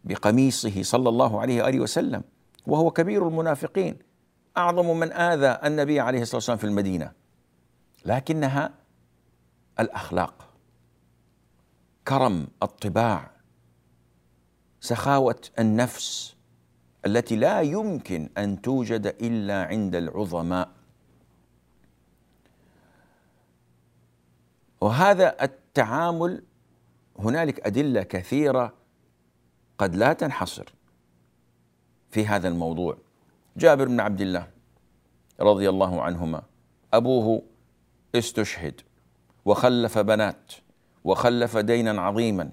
بقميصه 0.05 0.83
صلى 0.83 1.09
الله 1.09 1.41
عليه 1.41 1.63
وآله 1.63 1.81
وسلم 1.81 2.23
وهو 2.67 2.91
كبير 2.91 3.29
المنافقين. 3.29 3.97
أعظم 4.57 4.97
من 4.97 5.13
آذى 5.13 5.67
النبي 5.69 6.01
عليه 6.01 6.23
الصلاة 6.23 6.37
والسلام 6.37 6.59
في 6.59 6.65
المدينة. 6.65 7.13
لكنها 8.05 8.71
الأخلاق 9.81 10.35
كرم 12.09 12.49
الطباع 12.63 13.31
سخاوة 14.81 15.41
النفس 15.59 16.37
التي 17.07 17.37
لا 17.37 17.61
يمكن 17.61 18.29
أن 18.39 18.63
توجد 18.63 19.07
إلا 19.07 19.65
عند 19.65 19.97
العظماء. 19.97 20.71
وهذا 24.81 25.43
التعامل 25.43 26.43
هنالك 27.19 27.67
أدلة 27.67 28.03
كثيرة 28.03 28.75
قد 29.79 29.95
لا 29.95 30.13
تنحصر 30.13 30.75
في 32.11 32.27
هذا 32.27 32.49
الموضوع. 32.49 32.97
جابر 33.57 33.85
بن 33.85 34.01
عبد 34.01 34.21
الله 34.21 34.51
رضي 35.41 35.69
الله 35.69 36.03
عنهما 36.03 36.43
أبوه 36.95 37.43
استشهد 38.15 38.81
وخلف 39.45 39.99
بنات 39.99 40.53
وخلف 41.05 41.57
دينا 41.57 42.03
عظيما. 42.03 42.51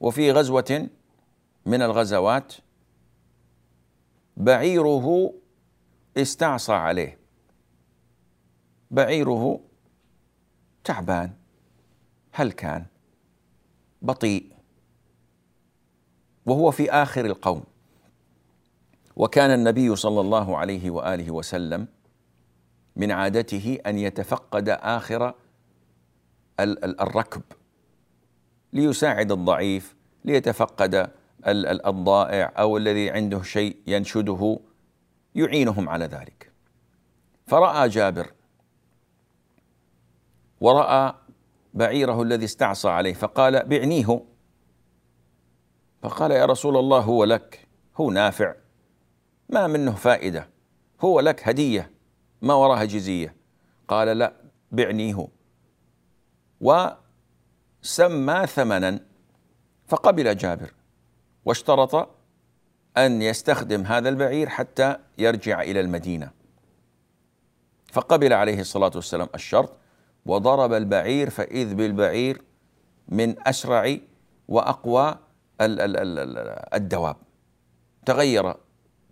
وفي 0.00 0.32
غزوة 0.32 0.88
من 1.66 1.82
الغزوات 1.82 2.52
بعيره 4.36 5.34
استعصى 6.16 6.72
عليه. 6.72 7.18
بعيره 8.90 9.60
تعبان 10.84 11.32
هل 12.32 12.52
كان؟ 12.52 12.86
بطيء. 14.02 14.52
وهو 16.46 16.70
في 16.70 16.90
آخر 16.90 17.24
القوم. 17.24 17.64
وكان 19.16 19.50
النبي 19.50 19.96
صلى 19.96 20.20
الله 20.20 20.58
عليه 20.58 20.90
وآله 20.90 21.30
وسلم 21.30 21.88
من 22.96 23.10
عادته 23.10 23.78
أن 23.86 23.98
يتفقد 23.98 24.68
آخر 24.68 25.34
الركب. 26.60 27.42
ليساعد 28.72 29.32
الضعيف 29.32 29.94
ليتفقد 30.24 31.10
الضائع 31.46 32.52
أو 32.58 32.76
الذي 32.76 33.10
عنده 33.10 33.42
شيء 33.42 33.76
ينشده 33.86 34.60
يعينهم 35.34 35.88
على 35.88 36.04
ذلك. 36.04 36.52
فرأى 37.46 37.88
جابر 37.88 38.32
ورأى 40.60 41.14
بعيره 41.74 42.22
الذي 42.22 42.44
استعصى 42.44 42.88
عليه 42.88 43.14
فقال 43.14 43.66
بعنيه. 43.68 44.24
فقال 46.02 46.30
يا 46.30 46.44
رسول 46.44 46.76
الله 46.76 47.00
هو 47.00 47.24
لك 47.24 47.68
هو 47.96 48.10
نافع 48.10 48.54
ما 49.48 49.66
منه 49.66 49.94
فائدة 49.94 50.48
هو 51.00 51.20
لك 51.20 51.48
هدية 51.48 51.90
ما 52.42 52.54
وراها 52.54 52.84
جزية. 52.84 53.36
قال 53.88 54.18
لا 54.18 54.32
بعنيه. 54.72 55.28
وسمى 57.82 58.46
ثمنا 58.46 59.00
فقبل 59.86 60.36
جابر 60.36 60.72
واشترط 61.44 62.08
أن 62.96 63.22
يستخدم 63.22 63.82
هذا 63.86 64.08
البعير 64.08 64.48
حتى 64.48 64.96
يرجع 65.18 65.62
إلى 65.62 65.80
المدينة. 65.80 66.30
فقبل 67.92 68.32
عليه 68.32 68.60
الصلاة 68.60 68.90
والسلام 68.94 69.28
الشرط 69.34 69.72
وضرب 70.26 70.72
البعير 70.72 71.30
فإذ 71.30 71.74
بالبعير 71.74 72.42
من 73.08 73.48
أسرع 73.48 73.96
وأقوى 74.48 75.18
الدواب. 76.74 77.16
تغير 78.06 78.54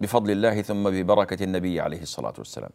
بفضل 0.00 0.31
الله 0.31 0.62
ثم 0.62 0.90
ببركة 0.90 1.44
النبي 1.44 1.81
عليه 1.81 2.02
الصلاة 2.02 2.35
والسلام. 2.38 2.70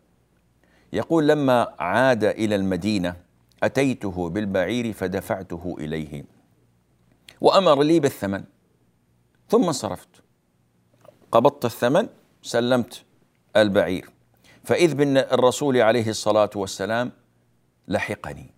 يقول 0.94 1.28
لما 1.28 1.74
عاد 1.80 2.24
إلى 2.24 2.56
المدينة 2.56 3.16
أتيته 3.64 4.30
بالبعير 4.30 4.94
فدفعته 4.94 5.76
إليه. 5.80 6.26
وأمر 7.42 7.84
لي 7.84 8.00
بالثمن. 8.00 8.44
ثم 9.50 9.64
انصرفت. 9.64 10.10
قبضت 11.32 11.66
الثمن 11.66 12.08
سلمت 12.42 13.04
البعير. 13.56 14.10
فإذ 14.64 14.96
بن 14.96 15.18
الرسول 15.18 15.78
عليه 15.78 16.10
الصلاة 16.10 16.50
والسلام 16.56 17.12
لحقني. 17.88 18.50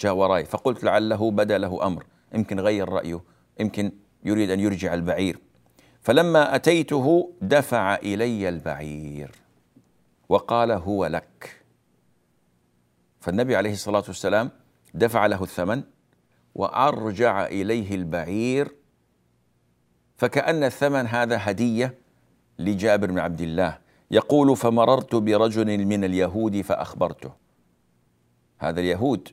جاء 0.00 0.14
وراي 0.14 0.44
فقلت 0.44 0.84
لعله 0.84 1.30
بدا 1.30 1.58
له 1.58 1.86
أمر. 1.86 2.06
يمكن 2.34 2.60
غير 2.60 2.88
رأيه. 2.88 3.20
يمكن 3.60 3.92
يريد 4.24 4.50
أن 4.50 4.60
يرجع 4.60 4.94
البعير. 4.94 5.38
فلما 6.00 6.54
أتيته 6.54 7.32
دفع 7.42 7.94
إلي 7.94 8.48
البعير. 8.48 9.30
وقال 10.28 10.70
هو 10.70 11.06
لك. 11.06 11.62
فالنبي 13.28 13.56
عليه 13.56 13.72
الصلاة 13.72 14.04
والسلام 14.08 14.50
دفع 14.94 15.26
له 15.26 15.42
الثمن 15.42 15.82
وأرجع 16.54 17.46
إليه 17.46 17.94
البعير 17.94 18.74
فكأن 20.16 20.64
الثمن 20.64 21.06
هذا 21.06 21.38
هدية 21.40 21.94
لجابر 22.58 23.06
بن 23.06 23.18
عبد 23.18 23.40
الله. 23.40 23.78
يقول 24.10 24.56
فمررت 24.56 25.14
برجل 25.14 25.86
من 25.86 26.04
اليهود 26.04 26.60
فأخبرته. 26.60 27.32
هذا 28.58 28.80
اليهود 28.80 29.28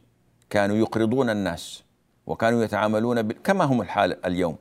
كانوا 0.49 0.75
يقرضون 0.75 1.29
الناس 1.29 1.83
وكانوا 2.27 2.63
يتعاملون 2.63 3.21
كما 3.31 3.63
هم 3.63 3.81
الحال 3.81 4.25
اليوم. 4.25 4.57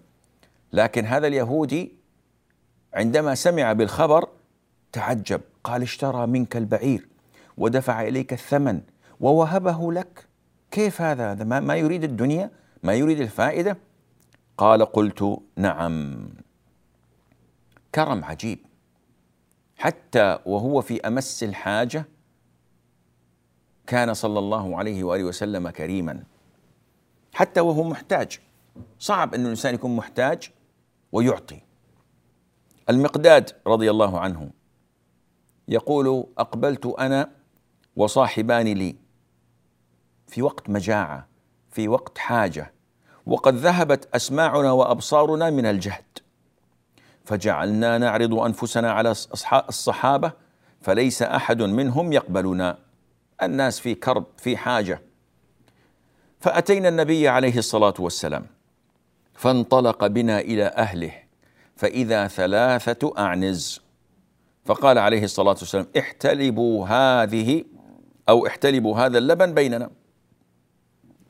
لكن 0.73 1.05
هذا 1.07 1.27
اليهودي 1.27 1.92
عندما 2.94 3.35
سمع 3.35 3.73
بالخبر 3.73 4.29
تعجب 4.92 5.40
قال 5.64 5.83
اشترى 5.83 6.27
منك 6.27 6.57
البعير 6.57 7.09
ودفع 7.57 8.03
إليك 8.03 8.33
الثمن 8.33 8.81
ووهبه 9.20 9.92
لك. 9.92 10.29
كيف 10.70 11.03
هذا؟ 11.03 11.33
هذا 11.33 11.44
ما 11.61 11.77
يريد 11.77 12.05
الدنيا؟ 12.05 12.50
ما 12.83 12.94
يريد 12.94 13.20
الفائدة؟ 13.20 13.77
قال 14.59 14.85
قلت 14.85 15.38
نعم. 15.57 16.29
كرم 17.94 18.24
عجيب. 18.24 18.59
حتى 19.77 20.38
وهو 20.46 20.81
في 20.81 21.00
أمس 21.00 21.42
الحاجة 21.42 22.05
كان 23.87 24.14
صلى 24.14 24.38
الله 24.38 24.79
عليه 24.79 25.05
وآله 25.05 25.24
وسلم 25.24 25.70
كريما. 25.70 26.22
حتى 27.33 27.61
وهو 27.61 27.83
محتاج. 27.83 28.40
صعب 28.98 29.35
أن 29.35 29.44
الإنسان 29.44 29.74
يكون 29.74 29.96
محتاج 29.96 30.50
ويعطي. 31.12 31.61
المقداد 32.90 33.50
رضي 33.66 33.90
الله 33.90 34.20
عنه 34.20 34.50
يقول 35.68 36.27
أقبلت 36.38 36.87
أنا 36.87 37.31
وصاحبان 37.96 38.66
لي. 38.66 39.03
في 40.35 40.42
وقت 40.42 40.70
مجاعة 40.70 41.27
في 41.70 41.88
وقت 41.88 42.18
حاجة 42.18 42.73
وقد 43.27 43.55
ذهبت 43.55 44.09
أسماعنا 44.14 44.73
وأبصارنا 44.73 45.51
من 45.51 45.66
الجهد. 45.66 46.05
فجعلنا 47.25 47.99
نعرض 47.99 48.35
أنفسنا 48.35 48.92
على 48.92 49.14
الصحابة 49.68 50.33
فليس 50.81 51.23
أحد 51.23 51.62
منهم 51.62 52.12
يقبلنا. 52.12 52.79
الناس 53.42 53.81
في 53.81 53.94
كرب 53.94 54.25
في 54.37 54.57
حاجة. 54.57 55.03
فأتينا 56.40 56.88
النبي 56.88 57.29
عليه 57.29 57.59
الصلاة 57.59 57.94
والسلام 57.99 58.47
فانطلق 59.35 60.07
بنا 60.07 60.40
إلى 60.40 60.64
أهله 60.64 61.12
فإذا 61.77 62.27
ثلاثة 62.27 63.14
أعنز. 63.18 63.81
فقال 64.64 64.99
عليه 64.99 65.25
الصلاة 65.25 65.57
والسلام 65.61 65.87
احتلبوا 65.99 66.87
هذه 66.88 67.64
أو 68.29 68.47
احتلبوا 68.47 68.99
هذا 68.99 69.18
اللبن 69.18 69.55
بيننا. 69.55 69.90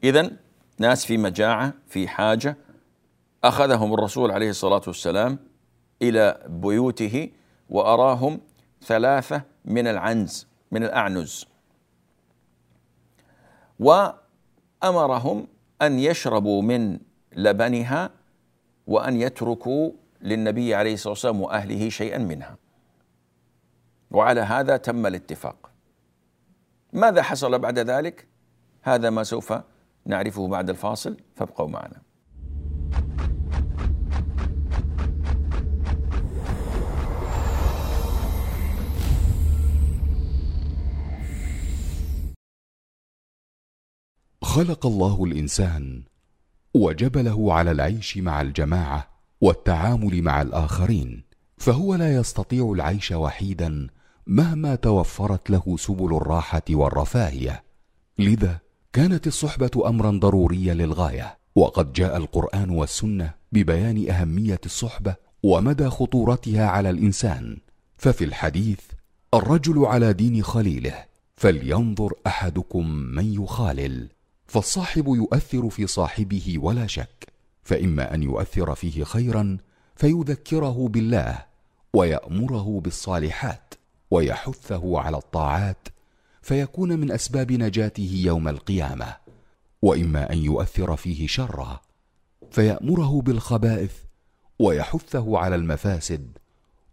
اذا 0.05 0.31
ناس 0.79 1.05
في 1.05 1.17
مجاعة 1.17 1.75
في 1.89 2.09
حاجة. 2.09 2.57
أخذهم 3.45 3.95
الرسول 3.95 4.31
عليه 4.31 4.51
الصلاة 4.51 4.83
والسلام 4.87 5.39
إلى 6.03 6.43
بيوته 6.49 7.31
وأراهم 7.71 8.41
ثلاثة 8.83 9.43
من 9.65 9.87
العنز 9.87 10.47
من 10.71 10.85
الأعنز. 10.85 11.47
وأمرهم 13.79 15.47
أن 15.83 15.99
يشربوا 15.99 16.63
من 16.63 16.99
لبنها 17.37 18.11
وأن 18.87 19.21
يتركوا 19.21 19.91
للنبي 20.23 20.75
عليه 20.75 20.95
الصلاة 20.95 21.13
والسلام 21.13 21.41
وأهله 21.41 21.89
شيئا 21.89 22.19
منها. 22.19 22.57
وعلى 24.11 24.41
هذا 24.41 24.77
تم 24.77 25.07
الاتفاق. 25.07 25.71
ماذا 26.93 27.23
حصل 27.23 27.59
بعد 27.59 27.79
ذلك؟ 27.79 28.27
هذا 28.83 29.11
ما 29.11 29.23
سوف 29.23 29.53
نعرفه 30.07 30.49
بعد 30.49 30.71
الفاصل 30.71 31.17
فابقوا 31.37 31.69
معنا. 31.69 32.03
خلق 44.43 44.87
الله 44.87 45.25
الإنسان 45.25 46.05
وجبله 46.75 47.55
على 47.55 47.71
العيش 47.71 48.19
مع 48.19 48.41
الجماعة 48.41 49.09
والتعامل 49.41 50.23
مع 50.23 50.43
الآخرين 50.43 51.25
فهو 51.57 51.95
لا 51.95 52.15
يستطيع 52.15 52.73
العيش 52.73 53.13
وحيدا 53.13 53.87
مهما 54.27 54.75
توفرت 54.75 55.51
له 55.51 55.77
سبل 55.79 56.17
الراحة 56.17 56.63
والرفاهية. 56.71 57.65
لذا 58.19 58.64
كانت 58.95 59.27
الصحبة 59.27 59.89
امرا 59.89 60.11
ضروريا 60.11 60.75
للغاية 60.75 61.39
وقد 61.55 61.93
جاء 61.93 62.17
القرآن 62.17 62.71
والسنة 62.71 63.35
ببيان 63.53 64.11
أهمية 64.11 64.61
الصحبة 64.67 65.15
ومدى 65.43 65.89
خطورتها 65.89 66.67
على 66.67 66.91
الإنسان. 66.91 67.57
ففي 67.97 68.25
الحديث 68.25 68.81
الرجل 69.35 69.85
على 69.85 70.13
دين 70.13 70.43
خليله 70.43 71.05
فلينظر 71.37 72.13
أحدكم 72.27 72.91
من 72.91 73.43
يخالل. 73.43 74.09
فالصاحب 74.47 75.09
يؤثر 75.09 75.71
في 75.71 75.87
صاحبه 75.87 76.59
ولا 76.59 76.87
شك 76.87 77.29
فإما 77.63 78.15
أن 78.15 78.23
يؤثر 78.23 78.75
فيه 78.75 79.05
خيرا 79.05 79.57
فيذكره 79.97 80.89
بالله 80.89 81.39
ويأمره 81.93 82.81
بالصالحات 82.81 83.75
ويحثه 84.11 85.01
على 85.01 85.17
الطاعات 85.17 85.89
فيكون 86.45 86.99
من 86.99 87.13
أسباب 87.13 87.53
نجاته 87.53 88.23
يوم 88.25 88.49
القيامة 88.49 89.17
وإما 89.83 90.33
أن 90.33 90.39
يؤثر 90.39 90.97
فيه 90.97 91.27
شرا 91.27 91.81
فيأمره 92.51 93.21
بالخبائث 93.21 93.93
ويحثه 94.59 95.39
على 95.39 95.57
المفاسد 95.57 96.39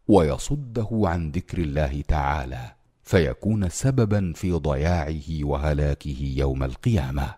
ويصده 0.08 0.90
عن 0.92 1.32
ذكر 1.32 1.58
الله 1.58 2.04
تعالى 2.08 2.72
فيكون 3.04 3.70
سببا 3.70 4.34
في 4.36 4.52
ضياعه 4.52 5.44
وهلاكه 5.44 6.18
يوم 6.20 6.64
القيامة. 6.64 7.34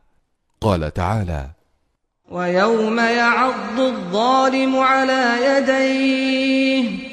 قال 0.61 0.93
تعالى 0.93 1.49
ويوم 2.31 2.99
يعض 2.99 3.79
الظالم 3.79 4.75
على 4.75 5.37
يديه 5.45 7.12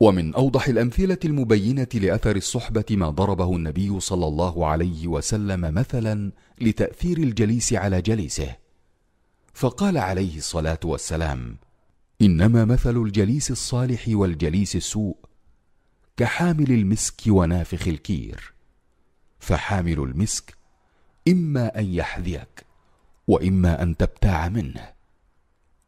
ومن 0.00 0.34
أوضح 0.34 0.68
الأمثلة 0.68 1.18
المبينة 1.24 1.88
لأثر 1.94 2.36
الصحبة 2.36 2.84
ما 2.90 3.10
ضربه 3.10 3.56
النبي 3.56 4.00
صلى 4.00 4.26
الله 4.26 4.66
عليه 4.66 5.06
وسلم 5.06 5.74
مثلا 5.74 6.32
لتأثير 6.60 7.18
الجليس 7.18 7.72
على 7.72 8.02
جليسه. 8.02 8.56
فقال 9.54 9.98
عليه 9.98 10.36
الصلاة 10.36 10.80
والسلام 10.84 11.56
إنما 12.22 12.64
مثل 12.64 12.96
الجليس 12.96 13.50
الصالح 13.50 14.04
والجليس 14.08 14.76
السوء 14.76 15.16
كحامل 16.16 16.72
المسك 16.72 17.20
ونافخ 17.26 17.88
الكير. 17.88 18.52
فحامل 19.38 19.98
المسك 19.98 20.54
إما 21.28 21.78
أن 21.78 21.94
يحذيك 21.94 22.66
وإما 23.26 23.82
أن 23.82 23.96
تبتاع 23.96 24.48
منه 24.48 24.88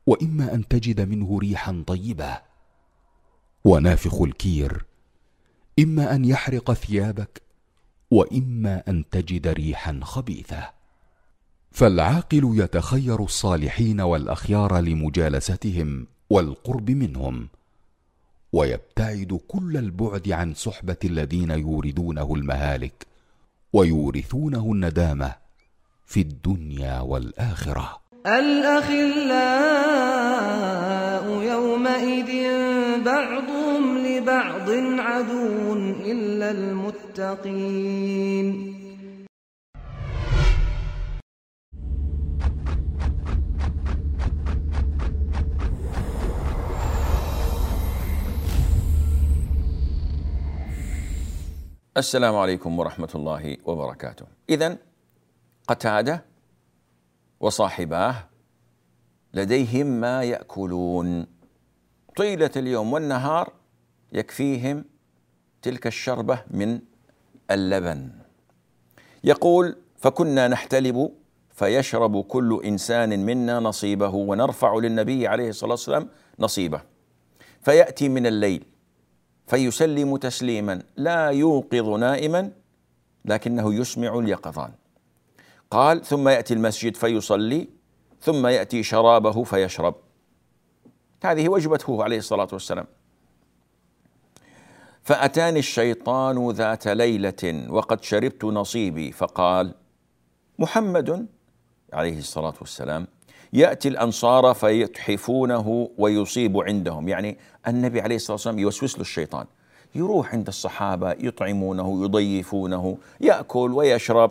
وإما 0.07 0.55
أن 0.55 0.69
تجد 0.69 1.01
منه 1.01 1.39
ريحا 1.39 1.85
طيبة. 1.87 2.52
ونافخ 3.65 4.23
الكير. 4.23 4.85
إما 5.79 6.15
أن 6.15 6.25
يحرق 6.25 6.73
ثيابك 6.73 7.43
وإما 8.11 8.83
أن 8.89 9.05
تجد 9.11 9.49
ريحا 9.49 10.01
خبيثة. 10.03 10.71
فالعاقل 11.73 12.53
يتخير 12.55 13.23
الصالحين 13.25 14.01
والأخيار 14.01 14.79
لمجالستهم 14.79 16.07
والقرب 16.31 16.91
منهم 16.91 17.49
ويبتعد 18.53 19.41
كل 19.49 19.77
البعد 19.77 20.29
عن 20.31 20.55
صحبة 20.55 20.97
الذين 21.05 21.51
يوردونه 21.51 22.35
المهالك 22.35 23.07
ويورثونه 23.73 24.73
الندامة 24.73 25.35
في 26.07 26.21
الدنيا 26.21 27.01
والآخرة. 27.01 28.01
الأخلاء 28.27 29.43
يومئذ 31.43 32.72
بعضهم 33.05 33.99
لبعض 33.99 34.71
عدو 34.99 35.73
إلا 36.13 36.51
المتقين. 36.51 38.03
السلام 51.97 52.37
عليكم 52.37 52.79
ورحمة 52.79 53.09
الله 53.15 53.57
وبركاته. 53.65 54.27
إذا 54.51 54.79
قتادة 55.69 56.25
وصاحباه 57.41 58.15
لديهم 59.35 59.87
ما 59.87 60.23
يأكلون. 60.23 61.42
طيلة 62.17 62.51
اليوم 62.57 62.93
والنهار 62.93 63.53
يكفيهم 64.13 64.85
تلك 65.63 65.87
الشربة 65.87 66.43
من 66.51 66.81
اللبن. 67.51 68.11
يقول 69.25 69.77
فكنا 69.97 70.49
نحتلب 70.49 71.11
فيشرب 71.51 72.25
كل 72.25 72.61
إنسان 72.65 73.27
منا 73.27 73.61
نصيبه 73.61 74.09
ونرفع 74.09 74.75
للنبي 74.75 75.27
عليه 75.27 75.49
الصلاة 75.49 75.71
والسلام 75.71 76.09
نصيبه. 76.39 76.81
فيأتي 77.61 78.09
من 78.09 78.27
الليل 78.27 78.65
فيسلم 79.47 80.17
تسليما 80.17 80.83
لا 80.97 81.29
يوقظ 81.29 81.89
نائما 81.89 82.51
لكنه 83.25 83.75
يسمع 83.75 84.19
اليقظان. 84.19 84.73
قال 85.71 86.05
ثم 86.05 86.29
يأتي 86.29 86.55
المسجد 86.55 86.97
فيصلي 86.97 87.69
ثم 88.21 88.47
يأتي 88.47 88.83
شرابه 88.83 89.45
فيشرب. 89.45 89.95
هذه 91.27 91.49
وجبته 91.49 92.05
عليه 92.05 92.19
الصلاة 92.19 92.49
والسلام. 92.53 92.87
فأتاني 95.03 95.59
الشيطان 95.59 96.51
ذات 96.51 96.89
ليلة 96.89 97.67
وقد 97.69 98.03
شربت 98.05 98.45
نصيبي 98.45 99.13
فقال 99.13 99.75
محمد 100.59 101.27
عليه 101.93 102.19
الصلاة 102.19 102.55
والسلام 102.61 103.07
يأتي 103.53 103.89
الأنصار 103.89 104.55
فيتحفونه 104.55 105.91
ويصيب 105.99 106.57
عندهم. 106.57 107.09
يعني 107.09 107.39
النبي 107.69 108.01
عليه 108.01 108.17
الصلاة 108.17 108.35
والسلام 108.35 108.59
يوسوس 108.59 108.95
له 108.95 109.01
الشيطان 109.01 109.47
يروح 109.95 110.33
عند 110.35 110.49
الصحابة 110.49 111.11
يطعمونه 111.13 112.05
يضيفونه 112.05 112.99
يأكل 113.21 113.73
ويشرب. 113.73 114.31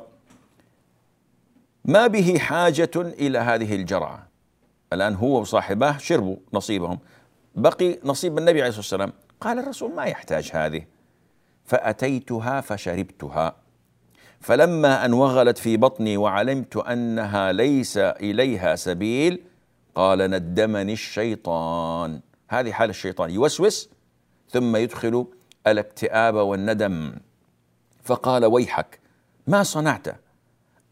ما 1.86 2.08
به 2.08 2.38
حاجة 2.39 2.91
إلى 2.95 3.38
هذه 3.39 3.75
الجرعة. 3.75 4.30
الآن 4.93 5.15
هو 5.15 5.41
وصاحباه 5.41 5.97
شربوا 5.97 6.36
نصيبهم. 6.54 6.99
بقي 7.56 7.99
نصيب 8.04 8.38
النبي 8.38 8.62
عليه 8.62 8.69
الصلاة 8.69 8.82
والسلام. 8.82 9.13
قال 9.41 9.60
الرسول 9.60 9.95
ما 9.95 10.06
يحتاج 10.06 10.49
هذه. 10.54 10.84
فأتيتها 11.65 12.62
فشربتها. 12.62 13.56
فلما 14.39 15.06
أن 15.06 15.13
وغلت 15.13 15.58
في 15.58 15.77
بطني 15.77 16.17
وعلمت 16.17 16.77
أنها 16.77 17.51
ليس 17.51 17.97
إليها 17.97 18.75
سبيل 18.75 19.43
قال 19.95 20.19
ندمني 20.19 20.93
الشيطان. 20.93 22.21
هذه 22.47 22.71
حال 22.71 22.89
الشيطان. 22.89 23.30
يوسوس 23.30 23.89
ثم 24.49 24.75
يدخل 24.75 25.27
الاكتئاب 25.67 26.36
والندم. 26.36 27.13
فقال 28.04 28.45
ويحك 28.45 28.99
ما 29.47 29.63
صنعت؟ 29.63 30.08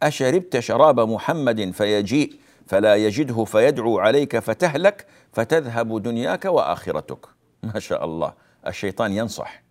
أشربت 0.04 0.60
شراب 0.60 1.00
محمد 1.00 1.72
فيجيء. 1.72 2.40
فلا 2.70 2.96
يجده 2.96 3.44
فيدعو 3.44 4.00
عليك 4.00 4.40
فتهلك 4.40 5.06
فتذهب 5.34 6.02
دنياك 6.02 6.46
وآخرتك. 6.46 7.26
ما 7.64 7.80
شاء 7.80 8.06
الله. 8.06 8.34
الشيطان 8.68 9.12
ينصح. 9.12 9.64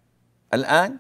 الآن 0.55 0.97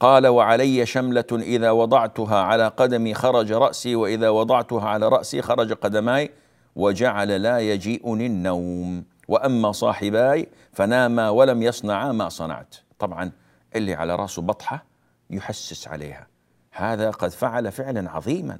قال 0.00 0.26
وعلي 0.26 0.86
شملة 0.86 1.24
إذا 1.32 1.70
وضعتها 1.70 2.36
على 2.40 2.68
قدمي 2.68 3.14
خرج 3.14 3.52
رأسي 3.52 3.96
وإذا 3.96 4.28
وضعتها 4.28 4.88
على 4.88 5.08
رأسي 5.08 5.42
خرج 5.42 5.72
قدماي 5.72 6.30
وجعل 6.76 7.42
لا 7.42 7.58
يجيئني 7.58 8.26
النوم. 8.26 9.04
وأما 9.28 9.72
صاحباي 9.72 10.48
فناما 10.72 11.30
ولم 11.30 11.62
يصنعا 11.62 12.12
ما 12.12 12.28
صنعت. 12.28 12.76
طبعا 12.98 13.30
اللي 13.76 13.94
على 13.94 14.16
رأسه 14.16 14.42
بطحة 14.42 14.84
يحسس 15.30 15.88
عليها. 15.88 16.26
هذا 16.70 17.10
قد 17.10 17.30
فعل 17.30 17.72
فعلا 17.72 18.10
عظيما. 18.10 18.58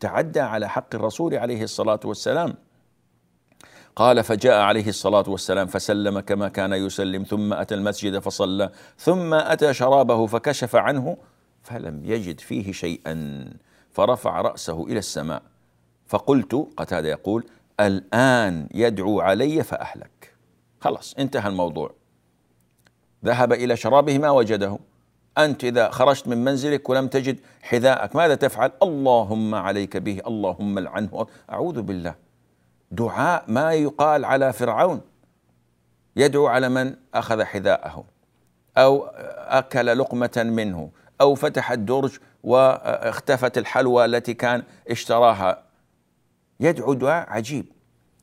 تعدى 0.00 0.40
على 0.40 0.68
حق 0.68 0.94
الرسول 0.94 1.34
عليه 1.34 1.62
الصلاة 1.62 2.00
والسلام. 2.04 2.54
قال 3.96 4.24
فجاء 4.24 4.60
عليه 4.60 4.88
الصلاة 4.88 5.24
والسلام 5.28 5.66
فسلم 5.66 6.20
كما 6.20 6.48
كان 6.48 6.72
يسلم 6.72 7.22
ثم 7.22 7.52
أتى 7.52 7.74
المسجد 7.74 8.18
فصلى 8.18 8.70
ثم 8.98 9.34
أتى 9.34 9.74
شرابه 9.74 10.26
فكشف 10.26 10.76
عنه 10.76 11.16
فلم 11.62 12.04
يجد 12.04 12.40
فيه 12.40 12.72
شيئا 12.72 13.46
فرفع 13.92 14.40
رأسه 14.40 14.86
إلى 14.86 14.98
السماء. 14.98 15.42
فقلت 16.06 16.68
قتادة 16.76 17.08
يقول 17.08 17.46
الآن 17.80 18.68
يدعو 18.74 19.20
علي 19.20 19.62
فأهلك. 19.62 20.34
خلاص 20.80 21.14
انتهى 21.18 21.48
الموضوع. 21.48 21.94
ذهب 23.24 23.52
إلى 23.52 23.76
شرابه 23.76 24.18
ما 24.18 24.30
وجده. 24.30 24.78
أنت 25.38 25.64
إذا 25.64 25.90
خرجت 25.90 26.28
من 26.28 26.44
منزلك 26.44 26.88
ولم 26.88 27.08
تجد 27.08 27.40
حذاءك 27.62 28.16
ماذا 28.16 28.34
تفعل؟ 28.34 28.72
اللهم 28.82 29.54
عليك 29.54 29.96
به 29.96 30.20
اللهم 30.26 30.78
العنه 30.78 31.26
أعوذ 31.50 31.82
بالله. 31.82 32.14
دعاء 32.90 33.44
ما 33.48 33.72
يقال 33.72 34.24
على 34.24 34.52
فرعون. 34.52 35.00
يدعو 36.16 36.46
على 36.46 36.68
من 36.68 36.94
أخذ 37.14 37.42
حذاءه. 37.42 38.04
أو 38.78 39.06
أكل 39.48 39.98
لقمة 39.98 40.44
منه. 40.46 40.90
أو 41.20 41.34
فتح 41.34 41.72
الدرج 41.72 42.18
واختفت 42.42 43.58
الحلوى 43.58 44.04
التي 44.04 44.34
كان 44.34 44.62
اشتراها. 44.90 45.62
يدعو 46.60 46.94
دعاء 46.94 47.30
عجيب. 47.30 47.66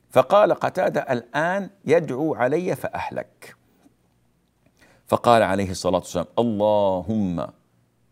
فقال 0.09 0.53
قتادة 0.53 1.01
الآن 1.01 1.69
يدعو 1.85 2.35
علي 2.35 2.75
فأهلك. 2.75 3.54
فقال 5.07 5.41
عليه 5.41 5.71
الصلاة 5.71 5.99
والسلام 5.99 6.25
اللهم 6.39 7.47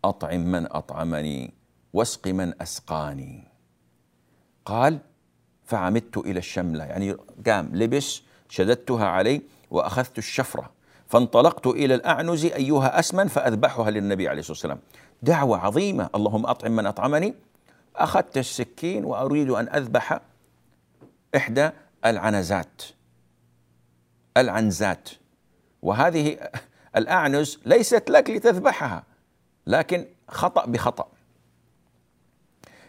أطعم 0.06 0.40
من 0.52 0.72
أطعمني 0.72 1.54
واسق 1.94 2.28
من 2.28 2.62
أسقاني. 2.62 3.48
قال 4.66 5.00
فعمدت 5.66 6.18
إلى 6.18 6.40
الشملة. 6.40 6.84
يعني 6.84 7.18
قام 7.48 7.76
لبس 7.76 8.22
شددتها 8.50 9.06
علي 9.06 9.42
وأخذت 9.72 10.18
الشفرة 10.18 10.72
فانطلقت 11.08 11.68
إلى 11.68 11.96
الأعنز 11.96 12.46
أيها 12.46 13.00
أسمن 13.00 13.28
فأذبحها 13.28 13.92
للنبي 13.92 14.28
عليه 14.28 14.40
الصلاة 14.40 14.54
والسلام. 14.54 14.80
دعوة 15.24 15.58
عظيمة 15.58 16.10
اللهم 16.16 16.46
أطعم 16.46 16.72
من 16.72 16.86
أطعمني. 16.86 17.34
أخذت 17.96 18.38
السكين 18.38 19.06
وأريد 19.06 19.50
أن 19.50 19.70
أذبح 19.70 20.20
إحدى 21.36 21.70
العنزات 22.06 22.82
العنزات. 24.38 25.10
وهذه 25.82 26.50
الأعنز 26.96 27.60
ليست 27.66 28.10
لك 28.10 28.30
لتذبحها 28.30 29.04
لكن 29.68 30.06
خطأ 30.28 30.66
بخطأ. 30.66 31.08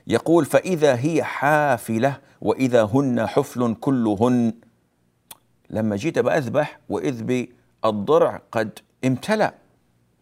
يقول 0.07 0.45
فإذا 0.45 0.95
هي 0.95 1.23
حافلة 1.23 2.21
وإذا 2.41 2.83
هن 2.83 3.27
حفل 3.27 3.75
كلهن. 3.81 4.53
لما 5.71 5.97
جيت 5.97 6.19
بأذبح 6.19 6.79
وإذ 6.89 7.47
بالضرع 7.83 8.43
قد 8.53 8.79
امتلأ 9.05 9.55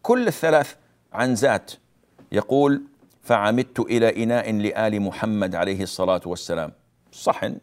كل 0.01 0.27
الثلاث 0.27 0.75
عنزات 1.13 1.71
يقول 2.31 2.83
فعمدت 3.23 3.79
إلى 3.79 4.23
إناء 4.23 4.51
لآل 4.51 5.01
محمد 5.01 5.55
عليه 5.55 5.83
الصلاة 5.83 6.21
والسلام. 6.25 6.71
صحن. 7.11 7.57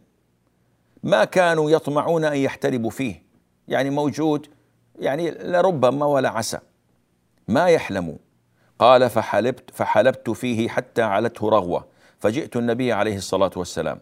ما 1.02 1.24
كانوا 1.24 1.70
يطمعون 1.70 2.24
أن 2.24 2.37
يحتربوا 2.37 2.90
فيه. 2.90 3.22
يعني 3.68 3.90
موجود 3.90 4.46
يعني 5.00 5.30
لربما 5.30 6.06
ولا 6.06 6.28
عسى. 6.28 6.58
ما 7.48 7.66
يحلموا 7.68 8.16
قال 8.78 9.10
فحلبت 9.10 9.70
فحلبت 9.70 10.30
فيه 10.30 10.68
حتى 10.68 11.02
علته 11.02 11.48
رغوة. 11.48 11.86
فجئت 12.18 12.56
النبي 12.56 12.92
عليه 12.92 13.16
الصلاة 13.16 13.50
والسلام. 13.56 14.00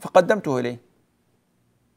فقدمته 0.00 0.58
إليه. 0.58 0.80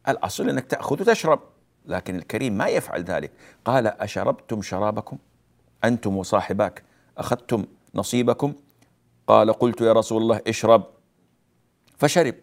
الأصل 0.08 0.50
أنك 0.50 0.66
تأخذ 0.66 1.02
وتشرب. 1.02 1.40
لكن 1.86 2.16
الكريم 2.16 2.58
ما 2.58 2.68
يفعل 2.68 3.04
ذلك. 3.04 3.32
قال 3.66 3.88
أشربتم 3.88 4.62
شرابكم؟ 4.62 5.18
أنتم 5.84 6.18
وصاحباك. 6.18 6.84
أخذتم 7.18 7.66
نصيبكم؟ 7.96 8.54
قال 9.28 9.54
قلت 9.54 9.82
يا 9.82 9.94
رسول 9.94 10.22
الله 10.22 10.42
اشرب. 10.48 10.84
فشرب. 11.98 12.36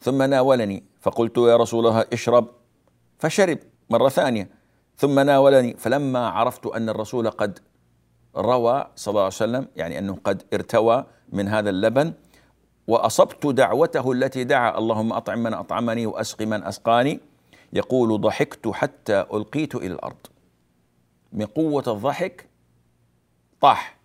ثم 0.00 0.22
ناولني. 0.22 0.84
فقلت 1.00 1.38
يا 1.38 1.56
رسول 1.56 1.86
الله 1.86 2.04
اشرب. 2.12 2.48
فشرب 3.18 3.58
مرة 3.90 4.08
ثانية. 4.08 4.57
ثم 4.98 5.20
ناولني 5.20 5.76
فلما 5.76 6.28
عرفت 6.28 6.66
أن 6.66 6.88
الرسول 6.88 7.30
قد 7.30 7.58
روى 8.36 8.86
صلى 8.96 9.12
الله 9.12 9.22
عليه 9.22 9.34
وسلم 9.34 9.68
يعني 9.76 9.98
أنه 9.98 10.18
قد 10.24 10.42
ارتوى 10.54 11.04
من 11.32 11.48
هذا 11.48 11.70
اللبن 11.70 12.12
وأصبت 12.86 13.46
دعوته 13.46 14.12
التي 14.12 14.44
دعا 14.44 14.78
اللهم 14.78 15.12
أطعم 15.12 15.42
من 15.42 15.54
أطعمني 15.54 16.06
وأسق 16.06 16.42
من 16.42 16.64
أسقاني 16.64 17.20
يقول 17.72 18.20
ضحكت 18.20 18.68
حتى 18.68 19.20
ألقيت 19.20 19.74
إلى 19.74 19.86
الأرض. 19.94 20.26
من 21.32 21.46
قوة 21.46 21.84
الضحك 21.86 22.48
طاح. 23.60 23.98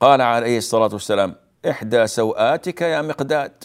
قال 0.00 0.20
عليه 0.20 0.58
الصلاة 0.58 0.90
والسلام 0.92 1.34
إحدى 1.70 2.06
سوآتك 2.06 2.80
يا 2.82 3.02
مقداد. 3.02 3.64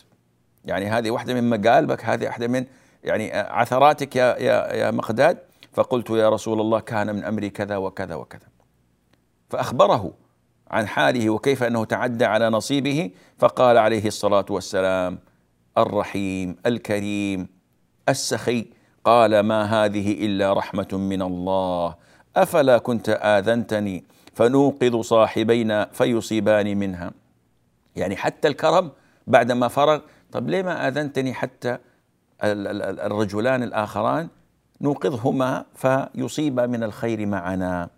يعني 0.65 0.86
هذه 0.86 1.12
واحدة 1.12 1.34
من 1.34 1.49
مقالبك 1.49 2.06
هذه 2.06 2.25
واحدة 2.25 2.47
من 2.47 2.65
يعني 3.03 3.34
عثراتك 3.34 4.15
يا 4.15 4.38
يا 4.38 4.73
يا 4.73 4.91
مقداد. 4.91 5.46
فقلت 5.78 6.10
يا 6.10 6.30
رسول 6.30 6.62
الله 6.62 6.80
كان 6.80 7.16
من 7.16 7.24
أمري 7.24 7.50
كذا 7.50 7.78
وكذا 7.78 8.16
وكذا. 8.16 8.48
فأخبره 9.50 10.13
عن 10.72 10.88
حاله 10.88 11.30
وكيف 11.30 11.63
أنه 11.63 11.86
تعدى 11.86 12.26
على 12.26 12.50
نصيبه 12.50 13.12
فقال 13.38 13.78
عليه 13.78 14.08
الصلاة 14.08 14.46
والسلام 14.50 15.20
الرحيم 15.78 16.56
الكريم 16.66 17.48
السخي. 18.10 18.66
قال 19.04 19.40
ما 19.40 19.63
هذه 19.63 20.26
إلا 20.26 20.54
رحمة 20.54 20.88
من 20.94 21.22
الله. 21.22 21.96
أفلا 22.36 22.78
كنت 22.78 23.10
آذنتني؟ 23.10 24.04
فنوقظ 24.34 25.02
صاحبينا 25.02 25.90
فيصيبان 25.94 26.78
منها. 26.78 27.12
يعني 27.96 28.16
حتى 28.16 28.48
الكرم 28.48 28.92
بعدما 29.28 29.68
فرغ 29.68 30.00
طب 30.32 30.50
ليه 30.50 30.63
ما 30.63 30.88
آذنتني 30.88 31.34
حتى 31.34 31.78
الرجلان 32.44 33.63
الآخران؟ 33.63 34.28
نوقظهما 34.82 35.66
فيصيبا 35.76 36.66
من 36.66 36.84
الخير 36.84 37.26
معنا. 37.26 37.90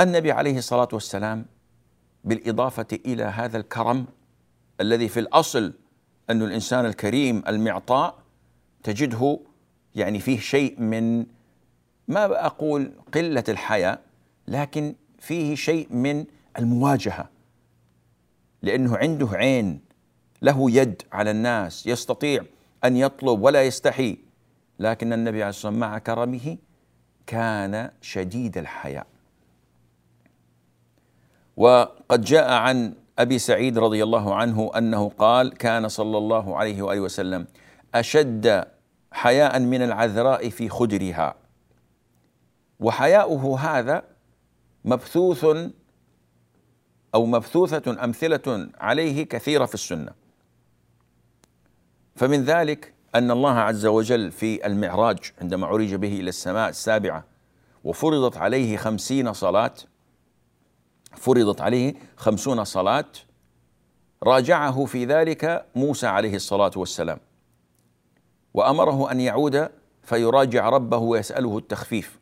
النبي 0.00 0.32
عليه 0.32 0.58
الصلاة 0.58 0.88
والسلام 0.92 1.46
بالإضافة 2.24 2.86
إلى 3.06 3.22
هذا 3.22 3.58
الكرم 3.58 4.06
الذي 4.80 5.08
في 5.08 5.20
الأصل 5.20 5.72
أن 6.30 6.42
الإنسان 6.42 6.86
الكريم 6.86 7.42
المعطاء 7.48 8.18
تجده 8.82 9.40
يعني 9.94 10.18
فيه 10.18 10.38
شيء 10.38 10.80
من 10.80 11.26
ما 12.08 12.46
أقول 12.46 12.92
قلة 13.14 13.44
الحياء 13.48 14.00
لكن 14.48 14.94
فيه 15.18 15.54
شيء 15.54 15.92
من 15.92 16.24
المواجهة. 16.58 17.30
لأنه 18.62 18.96
عنده 18.96 19.28
عين 19.32 19.80
له 20.42 20.70
يد 20.70 21.02
على 21.12 21.30
الناس 21.30 21.86
يستطيع 21.86 22.44
أن 22.84 22.96
يطلب 22.96 23.42
ولا 23.42 23.62
يستحي 23.62 24.25
لكن 24.78 25.12
النبي 25.12 25.42
عليه 25.42 25.50
الصلاة 25.50 25.72
والسلام 25.72 25.90
مع 25.90 25.98
كرمه 25.98 26.56
كان 27.26 27.90
شديد 28.00 28.58
الحياء. 28.58 29.06
وقد 31.56 32.20
جاء 32.20 32.52
عن 32.52 32.94
أبي 33.18 33.38
سعيد 33.38 33.78
رضي 33.78 34.02
الله 34.02 34.34
عنه 34.34 34.70
أنه 34.78 35.08
قال 35.08 35.54
كان 35.54 35.88
صلى 35.88 36.18
الله 36.18 36.56
عليه 36.56 36.82
وآله 36.82 37.00
وسلم 37.00 37.46
أشد 37.94 38.64
حياء 39.12 39.58
من 39.58 39.82
العذراء 39.82 40.48
في 40.50 40.68
خدرها. 40.68 41.34
وحياؤه 42.80 43.60
هذا 43.60 44.04
مبثوث 44.84 45.44
أو 47.14 47.26
مبثوثة 47.26 48.04
أمثلة 48.04 48.68
عليه 48.80 49.22
كثيرة 49.22 49.66
في 49.66 49.74
السنة. 49.74 50.12
فمن 52.16 52.44
ذلك 52.44 52.95
أن 53.14 53.30
الله 53.30 53.52
عز 53.52 53.86
وجل 53.86 54.30
في 54.32 54.66
المعراج 54.66 55.18
عندما 55.40 55.66
عرج 55.66 55.94
به 55.94 56.20
إلى 56.20 56.28
السماء 56.28 56.68
السابعة 56.68 57.24
وفرضت 57.84 58.36
عليه 58.36 58.76
خمسين 58.76 59.32
صلاة 59.32 59.74
فرضت 61.16 61.60
عليه 61.60 61.94
خمسون 62.16 62.64
صلاة 62.64 63.04
راجعه 64.22 64.84
في 64.84 65.04
ذلك 65.04 65.66
موسى 65.74 66.06
عليه 66.06 66.36
الصلاة 66.36 66.70
والسلام. 66.76 67.18
وأمره 68.54 69.12
أن 69.12 69.20
يعود 69.20 69.68
فيراجع 70.02 70.68
ربه 70.68 70.98
ويسأله 70.98 71.58
التخفيف. 71.58 72.18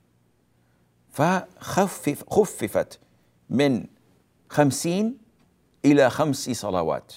فخفف 1.11 2.25
خففت 2.31 2.99
من 3.51 3.87
خمسين 4.49 5.19
إلى 5.85 6.11
خمس 6.11 6.51
صلوات. 6.51 7.13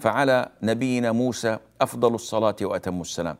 فعلى 0.00 0.48
نبينا 0.62 1.12
موسى 1.12 1.58
أفضل 1.80 2.14
الصلاة 2.14 2.56
وأتم 2.62 3.00
السلام. 3.00 3.36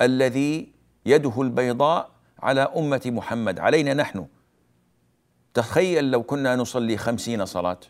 الذي 0.00 0.72
يده 1.06 1.42
البيضاء 1.42 2.10
على 2.38 2.60
أمة 2.60 3.02
محمد. 3.06 3.58
علينا 3.58 3.94
نحن. 3.94 4.26
تخيل 5.54 6.10
لو 6.10 6.22
كنا 6.22 6.56
نصلي 6.56 6.96
خمسين 6.96 7.46
صلاة. 7.46 7.80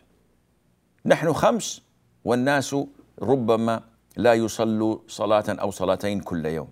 نحن 1.05 1.33
خمس 1.33 1.81
والناس 2.25 2.75
ربما 3.21 3.83
لا 4.17 4.33
يصلوا 4.33 4.97
صلاة 5.07 5.43
أو 5.49 5.71
صلاتين 5.71 6.19
كل 6.19 6.45
يوم. 6.45 6.71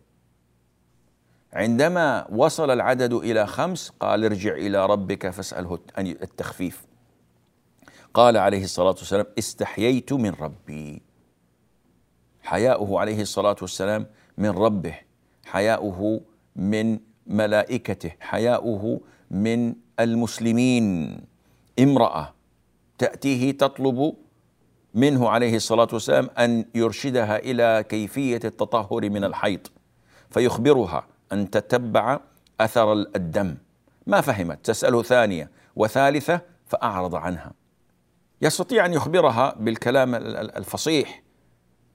عندما 1.54 2.28
وصل 2.32 2.72
العدد 2.72 3.14
إلى 3.14 3.48
خمس 3.48 3.90
قال 4.00 4.26
ارجع 4.26 4.54
إلى 4.54 4.86
ربك 4.86 5.30
فاسأله 5.30 5.80
التخفيف. 6.00 6.86
قال 8.14 8.38
عليه 8.38 8.64
الصلاة 8.64 8.96
والسلام 8.98 9.26
استحييت 9.40 10.14
من 10.14 10.30
ربي. 10.30 11.02
حياؤه 12.52 13.00
عليه 13.00 13.22
الصلاة 13.22 13.56
والسلام 13.62 14.06
من 14.38 14.50
ربه 14.50 14.96
حياؤه 15.46 16.22
من 16.56 17.00
ملائكته 17.28 18.12
حياؤه 18.20 19.02
من 19.32 19.76
المسلمين. 20.00 21.18
امرأة 21.80 22.34
تأتيه 22.98 23.52
تطلب 23.52 24.14
منه 24.94 25.30
عليه 25.30 25.56
الصلاة 25.56 25.88
والسلام 25.94 26.30
أن 26.40 26.66
يرشدها 26.76 27.38
إلى 27.38 27.86
كيفية 27.90 28.40
التطهر 28.44 29.10
من 29.10 29.24
الحيض 29.24 29.68
فيخبرها 30.30 31.08
أن 31.32 31.50
تتبع 31.50 32.20
أثر 32.62 32.94
الدم. 32.94 33.58
ما 34.08 34.22
فهمت؟ 34.22 34.66
تسأله 34.66 35.04
ثانية 35.04 35.50
وثالثة 35.76 36.42
فأعرض 36.66 37.16
عنها. 37.16 37.52
يستطيع 38.42 38.86
أن 38.86 38.94
يخبرها 38.94 39.56
بالكلام 39.60 40.16
الفصيح 40.16 41.22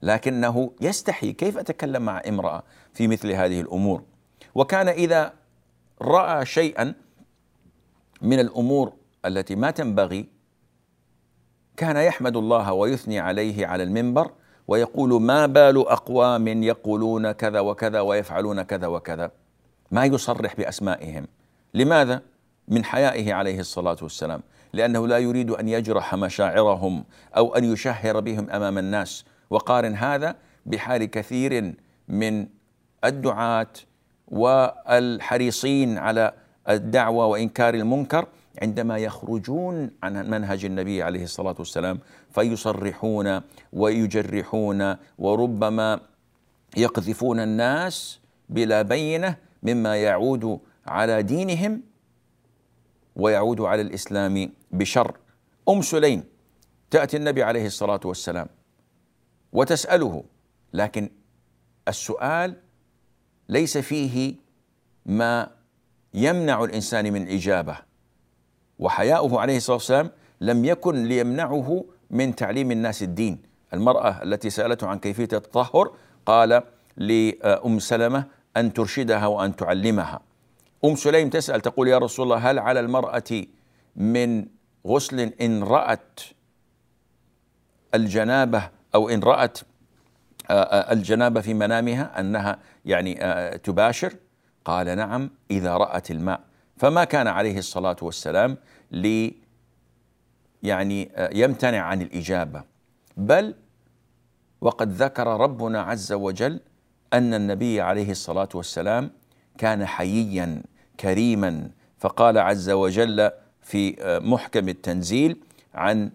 لكنه 0.01 0.71
يستحي. 0.81 1.33
كيف 1.33 1.57
أتكلم 1.57 2.01
مع 2.01 2.21
امرأة 2.27 2.63
في 2.93 3.07
مثل 3.07 3.31
هذه 3.31 3.61
الأمور؟ 3.61 4.03
وكان 4.55 4.87
إذا 4.87 5.33
رأى 6.01 6.45
شيئا 6.45 6.93
من 8.21 8.39
الأمور 8.39 8.93
التي 9.25 9.55
ما 9.55 9.71
تنبغي 9.71 10.29
كان 11.77 11.97
يحمد 11.97 12.37
الله 12.37 12.73
ويثني 12.73 13.19
عليه 13.19 13.67
على 13.67 13.83
المنبر 13.83 14.31
ويقول 14.67 15.21
ما 15.21 15.45
بال 15.45 15.87
أقوام 15.87 16.47
يقولون 16.47 17.31
كذا 17.31 17.59
وكذا 17.59 17.99
ويفعلون 17.99 18.61
كذا 18.61 18.87
وكذا 18.87 19.31
ما 19.91 20.05
يصرح 20.05 20.55
بأسمائهم. 20.55 21.27
لماذا؟ 21.73 22.21
من 22.67 22.85
حيائه 22.85 23.33
عليه 23.33 23.59
الصلاة 23.59 23.97
والسلام. 24.01 24.41
لأنه 24.73 25.07
لا 25.07 25.17
يريد 25.17 25.51
أن 25.51 25.69
يجرح 25.69 26.15
مشاعرهم 26.15 27.05
أو 27.37 27.55
أن 27.55 27.63
يشهر 27.63 28.19
بهم 28.19 28.49
أمام 28.49 28.77
الناس. 28.77 29.25
وقارن 29.49 29.95
هذا 29.95 30.35
بحال 30.65 31.05
كثير 31.05 31.73
من 32.07 32.47
الدعاة 33.05 33.73
والحريصين 34.27 35.97
على 35.97 36.33
الدعوة 36.69 37.25
وإنكار 37.25 37.73
المنكر 37.73 38.27
عندما 38.61 38.97
يخرجون 38.97 39.91
عن 40.03 40.29
منهج 40.29 40.65
النبي 40.65 41.03
عليه 41.03 41.23
الصلاة 41.23 41.55
والسلام 41.59 41.99
فيصرحون 42.31 43.41
ويجرحون 43.73 44.95
وربما 45.17 45.99
يقذفون 46.77 47.39
الناس 47.39 48.19
بلا 48.49 48.81
بينة 48.81 49.35
مما 49.63 49.97
يعود 49.97 50.59
على 50.87 51.23
دينهم 51.23 51.81
ويعود 53.15 53.61
على 53.61 53.81
الإسلام 53.81 54.49
بشر. 54.71 55.17
أم 55.69 55.81
سليم 55.81 56.23
تأتي 56.91 57.17
النبي 57.17 57.43
عليه 57.43 57.65
الصلاة 57.65 57.99
والسلام. 58.05 58.47
وتسأله. 59.53 60.23
لكن 60.73 61.09
السؤال 61.87 62.55
ليس 63.49 63.77
فيه 63.77 64.35
ما 65.05 65.51
يمنع 66.13 66.63
الإنسان 66.63 67.13
من 67.13 67.21
الاجابه 67.21 67.77
وحياؤه 68.79 69.39
عليه 69.39 69.57
الصلاة 69.57 69.75
والسلام 69.75 70.11
لم 70.41 70.65
يكن 70.65 71.03
ليمنعه 71.03 71.85
من 72.09 72.35
تعليم 72.35 72.71
الناس 72.71 73.03
الدين. 73.03 73.41
المرأة 73.73 74.23
التي 74.23 74.49
سألته 74.49 74.87
عن 74.87 74.99
كيفية 74.99 75.23
التطهر 75.23 75.95
قال 76.25 76.63
لأم 76.97 77.79
سلمة 77.79 78.25
أن 78.57 78.73
ترشدها 78.73 79.27
وأن 79.27 79.55
تعلمها. 79.55 80.21
أم 80.85 80.95
سليم 80.95 81.29
تسأل 81.29 81.61
تقول 81.61 81.87
يا 81.87 81.97
رسول 81.97 82.23
الله 82.23 82.51
هل 82.51 82.59
على 82.59 82.79
المرأة 82.79 83.43
من 83.95 84.45
غسل 84.87 85.19
إن 85.19 85.63
رأت 85.63 86.19
الجنابة 87.93 88.69
أو 88.97 89.09
إن 89.09 89.19
رأت 89.19 89.59
آه، 90.49 90.53
آه، 90.53 90.93
الجنابه 90.93 91.41
في 91.41 91.53
منامها 91.53 92.19
أنها 92.19 92.59
يعني 92.85 93.23
آه، 93.23 93.55
تباشر. 93.55 94.13
قال 94.65 94.97
نعم 94.97 95.29
إذا 95.51 95.77
رأت 95.77 96.11
الماء. 96.11 96.39
فما 96.77 97.03
كان 97.03 97.27
عليه 97.27 97.57
الصلاة 97.57 97.95
والسلام 98.01 98.57
لي 98.91 99.33
يعني 100.63 101.11
يمتنع 101.31 101.79
عن 101.81 102.01
الإجابة. 102.01 102.63
بل 103.17 103.55
وقد 104.61 104.91
ذكر 104.91 105.27
ربنا 105.27 105.81
عز 105.81 106.13
وجل 106.13 106.59
أن 107.13 107.33
النبي 107.33 107.81
عليه 107.81 108.11
الصلاة 108.11 108.49
والسلام 108.53 109.11
كان 109.57 109.85
حييا 109.85 110.61
كريما. 110.99 111.69
فقال 111.97 112.37
عز 112.37 112.69
وجل 112.69 113.31
في 113.61 113.95
محكم 114.23 114.69
التنزيل 114.69 115.41
عن 115.73 116.11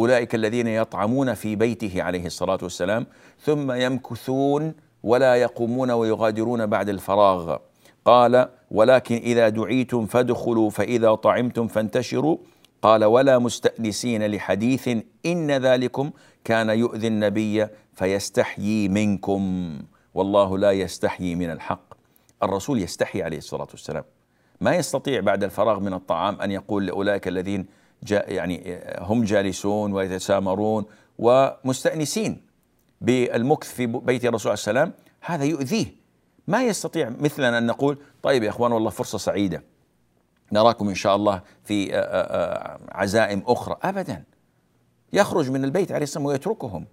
أولئك 0.00 0.34
الذين 0.34 0.66
يطعمون 0.66 1.34
في 1.34 1.56
بيته 1.56 2.02
عليه 2.02 2.26
الصلاة 2.26 2.58
والسلام 2.62 3.06
ثم 3.40 3.72
يمكثون 3.72 4.74
ولا 5.02 5.34
يقومون 5.34 5.90
ويغادرون 5.90 6.66
بعد 6.66 6.88
الفراغ. 6.88 7.56
قال 8.04 8.48
ولكن 8.70 9.14
إذا 9.14 9.48
دعيتم 9.48 10.06
فادخلوا 10.06 10.70
فإذا 10.70 11.14
طعمتم 11.14 11.68
فانتشروا. 11.68 12.36
قال 12.82 13.04
ولا 13.04 13.38
مستأنسين 13.38 14.26
لحديث 14.26 14.88
إن 15.26 15.50
ذلكم 15.50 16.10
كان 16.44 16.70
يؤذي 16.70 17.06
النبي 17.06 17.66
فيستحيي 17.94 18.88
منكم. 18.88 19.72
والله 20.14 20.58
لا 20.58 20.72
يستحيي 20.72 21.34
من 21.34 21.50
الحق. 21.50 21.94
الرسول 22.42 22.82
يستحي 22.82 23.22
عليه 23.22 23.38
الصلاة 23.38 23.68
والسلام. 23.70 24.04
ما 24.60 24.76
يستطيع 24.76 25.20
بعد 25.20 25.44
الفراغ 25.44 25.80
من 25.80 25.94
الطعام 25.94 26.40
أن 26.40 26.50
يقول 26.50 26.86
لأولئك 26.86 27.28
الذين 27.28 27.79
يعني 28.10 28.80
هم 28.98 29.24
جالسون 29.24 29.92
ويتسامرون 29.92 30.84
ومستأنسين 31.18 32.42
بالمكث 33.00 33.74
في 33.74 33.86
بيت 33.86 34.24
الرسول 34.24 34.50
عليه 34.50 34.58
السلام 34.58 34.92
هذا 35.20 35.44
يؤذيه. 35.44 35.86
ما 36.48 36.64
يستطيع 36.64 37.08
مثلنا 37.08 37.58
أن 37.58 37.66
نقول 37.66 37.98
طيب 38.22 38.42
يا 38.42 38.48
إخوان 38.48 38.72
والله 38.72 38.90
فرصة 38.90 39.18
سعيدة. 39.18 39.62
نراكم 40.52 40.88
إن 40.88 40.94
شاء 40.94 41.16
الله 41.16 41.42
في 41.64 41.96
عزائم 42.92 43.42
أخرى. 43.46 43.76
أبدا. 43.82 44.24
يخرج 45.12 45.50
من 45.50 45.64
البيت 45.64 45.92
عليه 45.92 46.02
السلام 46.02 46.26
ويتركهم. 46.26 46.86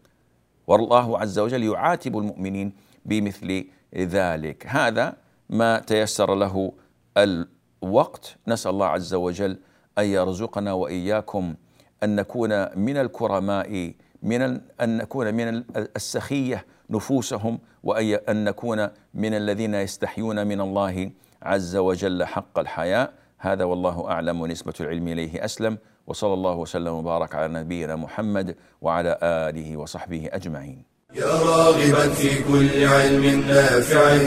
والله 0.67 1.19
عز 1.19 1.39
وجل 1.39 1.63
يعاتب 1.63 2.17
المؤمنين 2.17 2.73
بمثل 3.05 3.65
ذلك. 3.95 4.67
هذا 4.67 5.15
ما 5.49 5.79
تيسر 5.79 6.35
له 6.35 6.73
الوقت. 7.17 8.35
نسأل 8.47 8.71
الله 8.71 8.85
عز 8.85 9.13
وجل 9.13 9.59
أن 9.97 10.05
يرزقنا 10.05 10.73
وإياكم 10.73 11.55
أن 12.03 12.15
نكون 12.15 12.79
من 12.79 12.97
الكرماء 12.97 13.93
من 14.23 14.41
أن 14.81 14.97
نكون 14.97 15.33
من 15.33 15.63
السخية 15.95 16.65
نفوسهم 16.89 17.59
وأن 17.83 18.43
نكون 18.43 18.87
من 19.13 19.33
الذين 19.33 19.73
يستحيون 19.73 20.47
من 20.47 20.61
الله 20.61 21.11
عز 21.41 21.75
وجل 21.75 22.25
حق 22.25 22.59
الحياء 22.59 23.13
هذا 23.37 23.63
والله 23.63 24.09
أعلم 24.09 24.41
ونسبة 24.41 24.73
العلم 24.79 25.07
إليه 25.07 25.45
أسلم. 25.45 25.77
وصلى 26.07 26.33
الله 26.33 26.55
وسلم 26.55 26.93
وبارك 26.93 27.35
على 27.35 27.53
نبينا 27.53 27.95
محمد 27.95 28.55
وعلى 28.81 29.17
آله 29.23 29.77
وصحبه 29.77 30.29
أجمعين. 30.31 30.83
يا 31.15 31.25
راغبا 31.25 32.09
في 32.09 32.43
كل 32.43 32.85
علم 32.85 33.43
نافع 33.47 34.17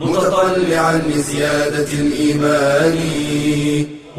متطلعا 0.00 0.98
لزيادة 0.98 1.92
الإيمان. 1.92 2.96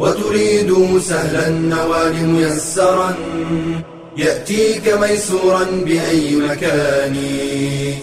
وتريد 0.02 0.99
سهلا 0.99 1.47
النوال 1.47 2.26
ميسرا 2.26 3.14
يأتيك 4.18 4.93
ميسورا 5.02 5.64
بأي 5.64 6.36
مكان. 6.36 7.16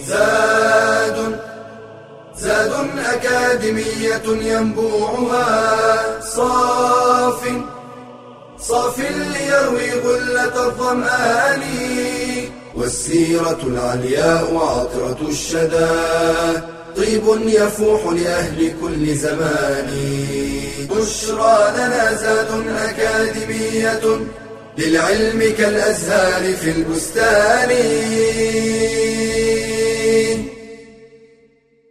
زاد 0.07 1.39
زاد 2.37 2.71
أكاديمية 3.13 4.51
ينبوعها. 4.51 6.21
صاف 6.21 7.41
صاف 8.59 8.99
ليروي 8.99 9.91
غلة 9.91 10.67
الظمآن. 10.67 11.61
والسيرة 12.75 13.59
العلياء 13.63 14.53
وعطرة 14.53 15.17
الشدى. 15.29 15.89
طيب 16.97 17.23
يفوح 17.45 18.05
لأهل 18.05 18.71
كل 18.81 19.15
زمان. 19.15 19.89
بشرى 20.89 21.73
لنا 21.77 22.13
زاد 22.13 22.67
أكاديمية 22.67 24.19
للعلم 24.77 25.53
كالأزهار 25.57 26.53
في 26.53 26.71
البستان. 26.71 27.69